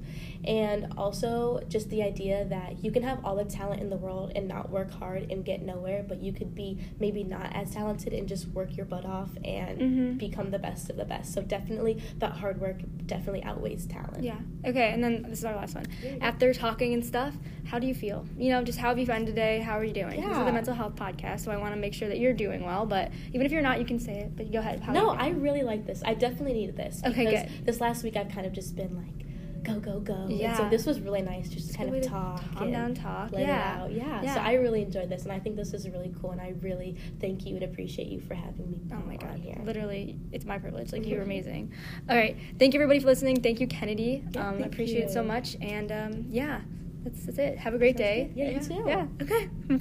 And 0.46 0.94
also 0.98 1.60
just 1.68 1.90
the 1.90 2.02
idea 2.04 2.46
that 2.46 2.84
you 2.84 2.90
can 2.92 3.04
have 3.04 3.24
all 3.26 3.36
the 3.36 3.44
talent 3.44 3.82
in 3.82 3.90
the 3.90 3.98
world 3.98 4.32
and 4.36 4.48
not 4.48 4.70
work 4.72 4.92
hard 4.92 5.30
and 5.30 5.44
get 5.44 5.62
nowhere, 5.62 6.06
but 6.08 6.22
you 6.22 6.32
could 6.32 6.56
be 6.56 6.78
maybe 7.00 7.24
not 7.24 7.52
as 7.54 7.72
talented 7.72 8.14
and 8.14 8.28
just 8.28 8.48
work 8.50 8.78
your 8.78 8.86
butt 8.86 9.06
off 9.06 9.32
and 9.44 9.80
Mhm. 9.80 10.18
become 10.18 10.52
the 10.52 10.60
best 10.60 10.90
of 10.90 10.96
the 10.96 11.06
best. 11.06 11.34
So 11.34 11.42
definitely 11.42 11.98
that 12.20 12.32
hard 12.32 12.62
work 12.62 12.78
definitely 13.06 13.44
outweighs 13.44 13.86
talent. 13.88 14.24
Yeah. 14.24 14.38
Okay, 14.66 14.92
and 14.94 15.04
then 15.04 15.24
this 15.30 15.40
is 15.40 15.46
our 15.46 15.56
last 15.56 15.76
one. 15.76 15.86
Yeah. 16.04 16.16
After 16.22 16.54
talking 16.54 16.94
and 16.94 17.04
stuff, 17.06 17.36
how 17.66 17.80
do 17.80 17.88
you 17.88 17.94
feel? 17.96 18.26
You 18.38 18.52
know, 18.52 18.64
just 18.64 18.80
how 18.80 18.90
have 18.90 19.00
you 19.00 19.06
found 19.06 19.28
today? 19.28 19.60
How 19.60 19.74
are 19.78 19.84
you 19.84 19.94
doing? 19.94 20.22
This 20.22 20.32
is 20.32 20.38
Yeah. 20.38 20.44
the 20.46 20.54
mental 20.54 20.74
health 20.74 20.96
podcast, 20.96 21.42
so 21.42 21.52
I 21.52 21.58
want 21.58 21.74
to 21.76 21.80
make 21.80 21.94
sure 21.94 22.08
that 22.08 22.20
you're 22.20 22.34
doing 22.34 22.64
well. 22.64 22.86
But 22.86 23.12
even 23.34 23.46
if 23.46 23.52
you're 23.52 23.62
not, 23.62 23.80
you 23.80 23.86
can 23.86 24.00
say 24.00 24.20
it. 24.20 24.36
But 24.38 24.52
go 24.52 24.60
ahead. 24.60 24.80
How 24.80 24.94
No, 24.94 25.10
I 25.10 25.30
really 25.30 25.64
like 25.64 25.86
this. 25.86 26.02
I 26.06 26.14
definitely 26.14 26.54
needed 26.54 26.78
this. 26.78 27.02
Okay, 27.06 27.26
good. 27.26 27.66
This 27.66 27.82
last 27.82 27.97
week 28.04 28.16
I've 28.16 28.30
kind 28.30 28.46
of 28.46 28.54
just 28.54 28.76
been 28.76 28.96
like, 28.96 29.26
go, 29.64 29.80
go, 29.80 30.00
go. 30.00 30.14
And 30.14 30.32
Yeah. 30.32 30.56
so 30.56 30.70
this 30.70 30.86
was 30.86 31.02
really 31.02 31.22
nice 31.22 31.50
just 31.50 31.68
It's 31.68 31.72
to 31.74 31.78
kind 31.78 31.96
of 31.96 32.02
talk. 32.04 32.42
calm 32.54 32.64
and 32.64 32.72
down, 32.74 32.94
talk. 32.94 33.32
Let 33.32 33.42
Yeah. 33.42 33.76
it 33.76 33.82
out. 33.82 33.92
Yeah. 33.92 34.22
Yeah. 34.24 34.34
So 34.36 34.40
I 34.40 34.54
really 34.54 34.82
enjoyed 34.82 35.10
this 35.10 35.24
and 35.24 35.32
I 35.32 35.40
think 35.40 35.56
this 35.58 35.74
is 35.74 35.90
really 35.90 36.14
cool 36.22 36.32
and 36.32 36.40
I 36.40 36.54
really 36.62 36.96
thank 37.20 37.46
you 37.46 37.56
and 37.56 37.64
appreciate 37.64 38.08
you 38.08 38.22
for 38.22 38.34
having 38.36 38.72
me 38.72 38.80
Oh 38.94 39.04
my 39.06 39.18
god! 39.18 39.38
here. 39.40 39.60
Literally, 39.66 40.18
it's 40.32 40.46
my 40.46 40.58
privilege. 40.58 40.94
Like 40.94 41.06
you're 41.06 41.22
amazing. 41.32 41.74
All 42.10 42.16
right, 42.16 42.38
thank 42.60 42.74
you 42.74 42.80
everybody 42.80 43.00
for 43.02 43.08
listening. 43.08 43.42
Thank 43.42 43.60
you, 43.60 43.68
Kennedy. 43.68 44.24
Yeah, 44.32 44.48
um, 44.50 44.64
appreciate 44.64 45.04
it 45.06 45.12
so 45.12 45.22
much. 45.24 45.58
And 45.62 45.92
um, 45.92 46.26
yeah, 46.30 46.62
that's, 47.04 47.26
that's 47.26 47.38
it. 47.38 47.58
Have 47.58 47.74
a 47.74 47.78
great 47.78 47.98
day. 47.98 48.32
Yeah, 48.36 48.52
you 48.52 48.60
too. 48.62 48.84
Yeah. 48.88 49.08
Okay. 49.22 49.50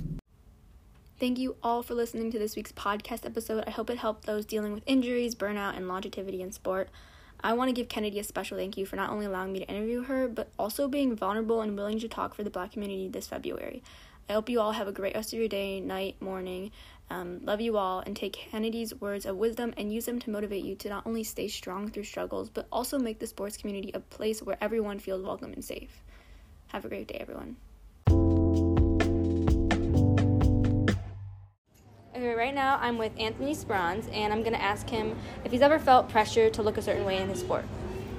Thank 1.18 1.38
you 1.38 1.56
all 1.62 1.82
for 1.82 1.94
listening 1.94 2.30
to 2.32 2.38
this 2.38 2.56
week's 2.56 2.72
podcast 2.72 3.24
episode. 3.24 3.64
I 3.66 3.70
hope 3.70 3.88
it 3.88 3.96
helped 3.96 4.26
those 4.26 4.44
dealing 4.44 4.74
with 4.74 4.82
injuries, 4.86 5.34
burnout, 5.34 5.74
and 5.76 5.88
longevity 5.88 6.42
in 6.42 6.52
sport. 6.52 6.90
I 7.46 7.52
want 7.52 7.68
to 7.68 7.72
give 7.72 7.88
Kennedy 7.88 8.18
a 8.18 8.24
special 8.24 8.58
thank 8.58 8.76
you 8.76 8.84
for 8.86 8.96
not 8.96 9.10
only 9.10 9.24
allowing 9.24 9.52
me 9.52 9.60
to 9.60 9.68
interview 9.68 10.02
her, 10.02 10.26
but 10.26 10.48
also 10.58 10.88
being 10.88 11.14
vulnerable 11.14 11.60
and 11.60 11.76
willing 11.76 12.00
to 12.00 12.08
talk 12.08 12.34
for 12.34 12.42
the 12.42 12.50
black 12.50 12.72
community 12.72 13.06
this 13.06 13.28
February. 13.28 13.84
I 14.28 14.32
hope 14.32 14.48
you 14.48 14.58
all 14.58 14.72
have 14.72 14.88
a 14.88 14.92
great 14.92 15.14
rest 15.14 15.32
of 15.32 15.38
your 15.38 15.46
day, 15.46 15.78
night, 15.78 16.20
morning. 16.20 16.72
Um, 17.08 17.38
love 17.44 17.60
you 17.60 17.76
all, 17.76 18.00
and 18.00 18.16
take 18.16 18.32
Kennedy's 18.32 18.92
words 18.96 19.26
of 19.26 19.36
wisdom 19.36 19.72
and 19.76 19.94
use 19.94 20.06
them 20.06 20.18
to 20.18 20.30
motivate 20.30 20.64
you 20.64 20.74
to 20.74 20.88
not 20.88 21.06
only 21.06 21.22
stay 21.22 21.46
strong 21.46 21.88
through 21.88 22.02
struggles, 22.02 22.50
but 22.50 22.66
also 22.72 22.98
make 22.98 23.20
the 23.20 23.28
sports 23.28 23.56
community 23.56 23.92
a 23.94 24.00
place 24.00 24.42
where 24.42 24.58
everyone 24.60 24.98
feels 24.98 25.22
welcome 25.22 25.52
and 25.52 25.64
safe. 25.64 26.02
Have 26.70 26.84
a 26.84 26.88
great 26.88 27.06
day, 27.06 27.18
everyone. 27.20 27.58
Right 32.36 32.54
now 32.54 32.78
I'm 32.80 32.98
with 32.98 33.12
Anthony 33.18 33.54
Sprons, 33.54 34.12
and 34.12 34.32
I'm 34.32 34.42
gonna 34.42 34.58
ask 34.58 34.88
him 34.88 35.16
if 35.44 35.52
he's 35.52 35.62
ever 35.62 35.78
felt 35.78 36.08
pressure 36.08 36.50
to 36.50 36.62
look 36.62 36.76
a 36.76 36.82
certain 36.82 37.04
way 37.04 37.16
in 37.16 37.28
his 37.28 37.40
sport. 37.40 37.64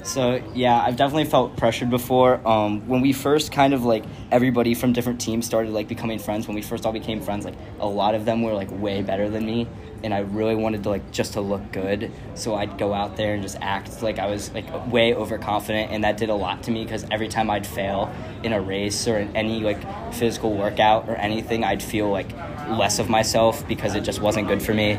So 0.03 0.41
yeah, 0.53 0.79
I've 0.79 0.95
definitely 0.95 1.25
felt 1.25 1.57
pressured 1.57 1.89
before. 1.89 2.45
Um, 2.47 2.87
when 2.87 3.01
we 3.01 3.11
first 3.11 3.51
kind 3.51 3.73
of 3.73 3.83
like 3.83 4.05
everybody 4.31 4.73
from 4.73 4.93
different 4.93 5.19
teams 5.19 5.45
started 5.45 5.71
like 5.71 5.87
becoming 5.87 6.17
friends. 6.19 6.47
When 6.47 6.55
we 6.55 6.61
first 6.61 6.85
all 6.85 6.93
became 6.93 7.21
friends, 7.21 7.45
like 7.45 7.55
a 7.79 7.87
lot 7.87 8.15
of 8.15 8.23
them 8.25 8.41
were 8.41 8.53
like 8.53 8.69
way 8.71 9.01
better 9.01 9.29
than 9.29 9.45
me, 9.45 9.67
and 10.03 10.13
I 10.13 10.19
really 10.19 10.55
wanted 10.55 10.83
to 10.83 10.89
like 10.89 11.11
just 11.11 11.33
to 11.33 11.41
look 11.41 11.71
good. 11.71 12.11
So 12.35 12.55
I'd 12.55 12.77
go 12.77 12.93
out 12.93 13.17
there 13.17 13.33
and 13.33 13.43
just 13.43 13.57
act 13.61 14.01
like 14.01 14.17
I 14.17 14.27
was 14.27 14.53
like 14.53 14.87
way 14.91 15.13
overconfident, 15.13 15.91
and 15.91 16.03
that 16.03 16.17
did 16.17 16.29
a 16.29 16.35
lot 16.35 16.63
to 16.63 16.71
me 16.71 16.83
because 16.83 17.05
every 17.11 17.27
time 17.27 17.49
I'd 17.49 17.67
fail 17.67 18.13
in 18.43 18.53
a 18.53 18.61
race 18.61 19.07
or 19.07 19.17
in 19.17 19.35
any 19.35 19.59
like 19.59 20.13
physical 20.13 20.53
workout 20.53 21.09
or 21.09 21.15
anything, 21.15 21.63
I'd 21.65 21.83
feel 21.83 22.09
like 22.09 22.29
less 22.69 22.99
of 22.99 23.09
myself 23.09 23.67
because 23.67 23.95
it 23.95 24.01
just 24.01 24.21
wasn't 24.21 24.47
good 24.47 24.61
for 24.61 24.73
me 24.73 24.97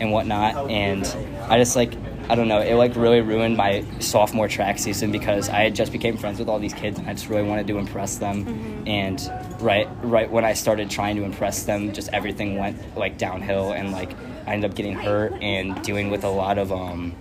and 0.00 0.12
whatnot. 0.12 0.70
And 0.70 1.06
I 1.48 1.58
just 1.58 1.76
like 1.76 1.92
I 2.30 2.36
don't 2.36 2.46
know, 2.46 2.60
it 2.60 2.76
like 2.76 2.94
really 2.94 3.20
ruined 3.20 3.56
my 3.56 3.84
sophomore 3.98 4.46
track 4.46 4.78
season 4.78 5.10
because 5.10 5.48
I 5.48 5.62
had 5.62 5.74
just 5.74 5.90
became 5.90 6.16
friends 6.16 6.38
with 6.38 6.48
all 6.48 6.60
these 6.60 6.72
kids 6.72 6.96
and 6.96 7.08
I 7.08 7.14
just 7.14 7.28
really 7.28 7.42
wanted 7.42 7.66
to 7.66 7.76
impress 7.76 8.18
them. 8.18 8.44
Mm-hmm. 8.44 8.88
And 8.88 9.60
right 9.60 9.88
right 10.02 10.30
when 10.30 10.44
I 10.44 10.52
started 10.52 10.90
trying 10.90 11.16
to 11.16 11.24
impress 11.24 11.64
them, 11.64 11.92
just 11.92 12.08
everything 12.12 12.56
went 12.56 12.96
like 12.96 13.18
downhill 13.18 13.72
and 13.72 13.90
like 13.90 14.12
I 14.46 14.54
ended 14.54 14.70
up 14.70 14.76
getting 14.76 14.94
hurt 14.94 15.32
and 15.42 15.82
dealing 15.82 16.10
with 16.10 16.22
a 16.22 16.28
lot 16.28 16.58
of 16.58 16.70
um 16.70 17.16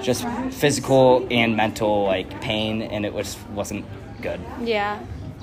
just 0.00 0.26
physical 0.50 1.26
and 1.30 1.54
mental 1.54 2.04
like 2.04 2.40
pain 2.40 2.80
and 2.80 3.04
it 3.04 3.12
was 3.12 3.36
wasn't 3.54 3.84
good. 4.22 4.40
Yeah. 4.62 4.98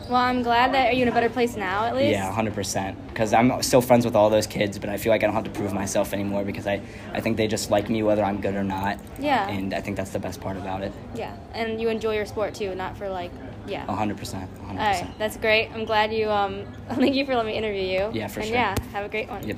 Well, 0.07 0.21
I'm 0.21 0.43
glad 0.43 0.73
that 0.73 0.89
are 0.89 0.93
you 0.93 1.01
in 1.01 1.07
a 1.07 1.11
better 1.11 1.29
place 1.29 1.55
now 1.55 1.85
at 1.85 1.95
least. 1.95 2.11
Yeah, 2.11 2.31
hundred 2.31 2.53
percent. 2.53 2.95
Because 3.07 3.33
I'm 3.33 3.61
still 3.63 3.81
friends 3.81 4.05
with 4.05 4.15
all 4.15 4.29
those 4.29 4.45
kids, 4.45 4.77
but 4.77 4.89
I 4.89 4.97
feel 4.97 5.11
like 5.11 5.23
I 5.23 5.25
don't 5.25 5.35
have 5.35 5.45
to 5.45 5.49
prove 5.49 5.73
myself 5.73 6.13
anymore 6.13 6.43
because 6.43 6.67
I, 6.67 6.81
I 7.13 7.21
think 7.21 7.37
they 7.37 7.47
just 7.47 7.71
like 7.71 7.89
me 7.89 8.03
whether 8.03 8.23
I'm 8.23 8.39
good 8.39 8.55
or 8.55 8.63
not. 8.63 8.99
Yeah. 9.19 9.47
And 9.47 9.73
I 9.73 9.81
think 9.81 9.97
that's 9.97 10.11
the 10.11 10.19
best 10.19 10.41
part 10.41 10.57
about 10.57 10.83
it. 10.83 10.93
Yeah, 11.15 11.35
and 11.53 11.81
you 11.81 11.89
enjoy 11.89 12.15
your 12.15 12.25
sport 12.25 12.53
too, 12.53 12.75
not 12.75 12.97
for 12.97 13.09
like, 13.09 13.31
yeah. 13.67 13.85
hundred 13.85 14.17
percent. 14.17 14.49
All 14.67 14.75
right, 14.75 15.07
that's 15.17 15.37
great. 15.37 15.71
I'm 15.71 15.85
glad 15.85 16.13
you. 16.13 16.29
Um, 16.29 16.65
thank 16.89 17.15
you 17.15 17.25
for 17.25 17.35
letting 17.35 17.51
me 17.51 17.57
interview 17.57 17.81
you. 17.81 18.11
Yeah, 18.13 18.27
for 18.27 18.41
and 18.41 18.49
sure. 18.49 18.57
yeah, 18.57 18.75
have 18.91 19.05
a 19.05 19.09
great 19.09 19.29
one. 19.29 19.47
Yep. 19.47 19.57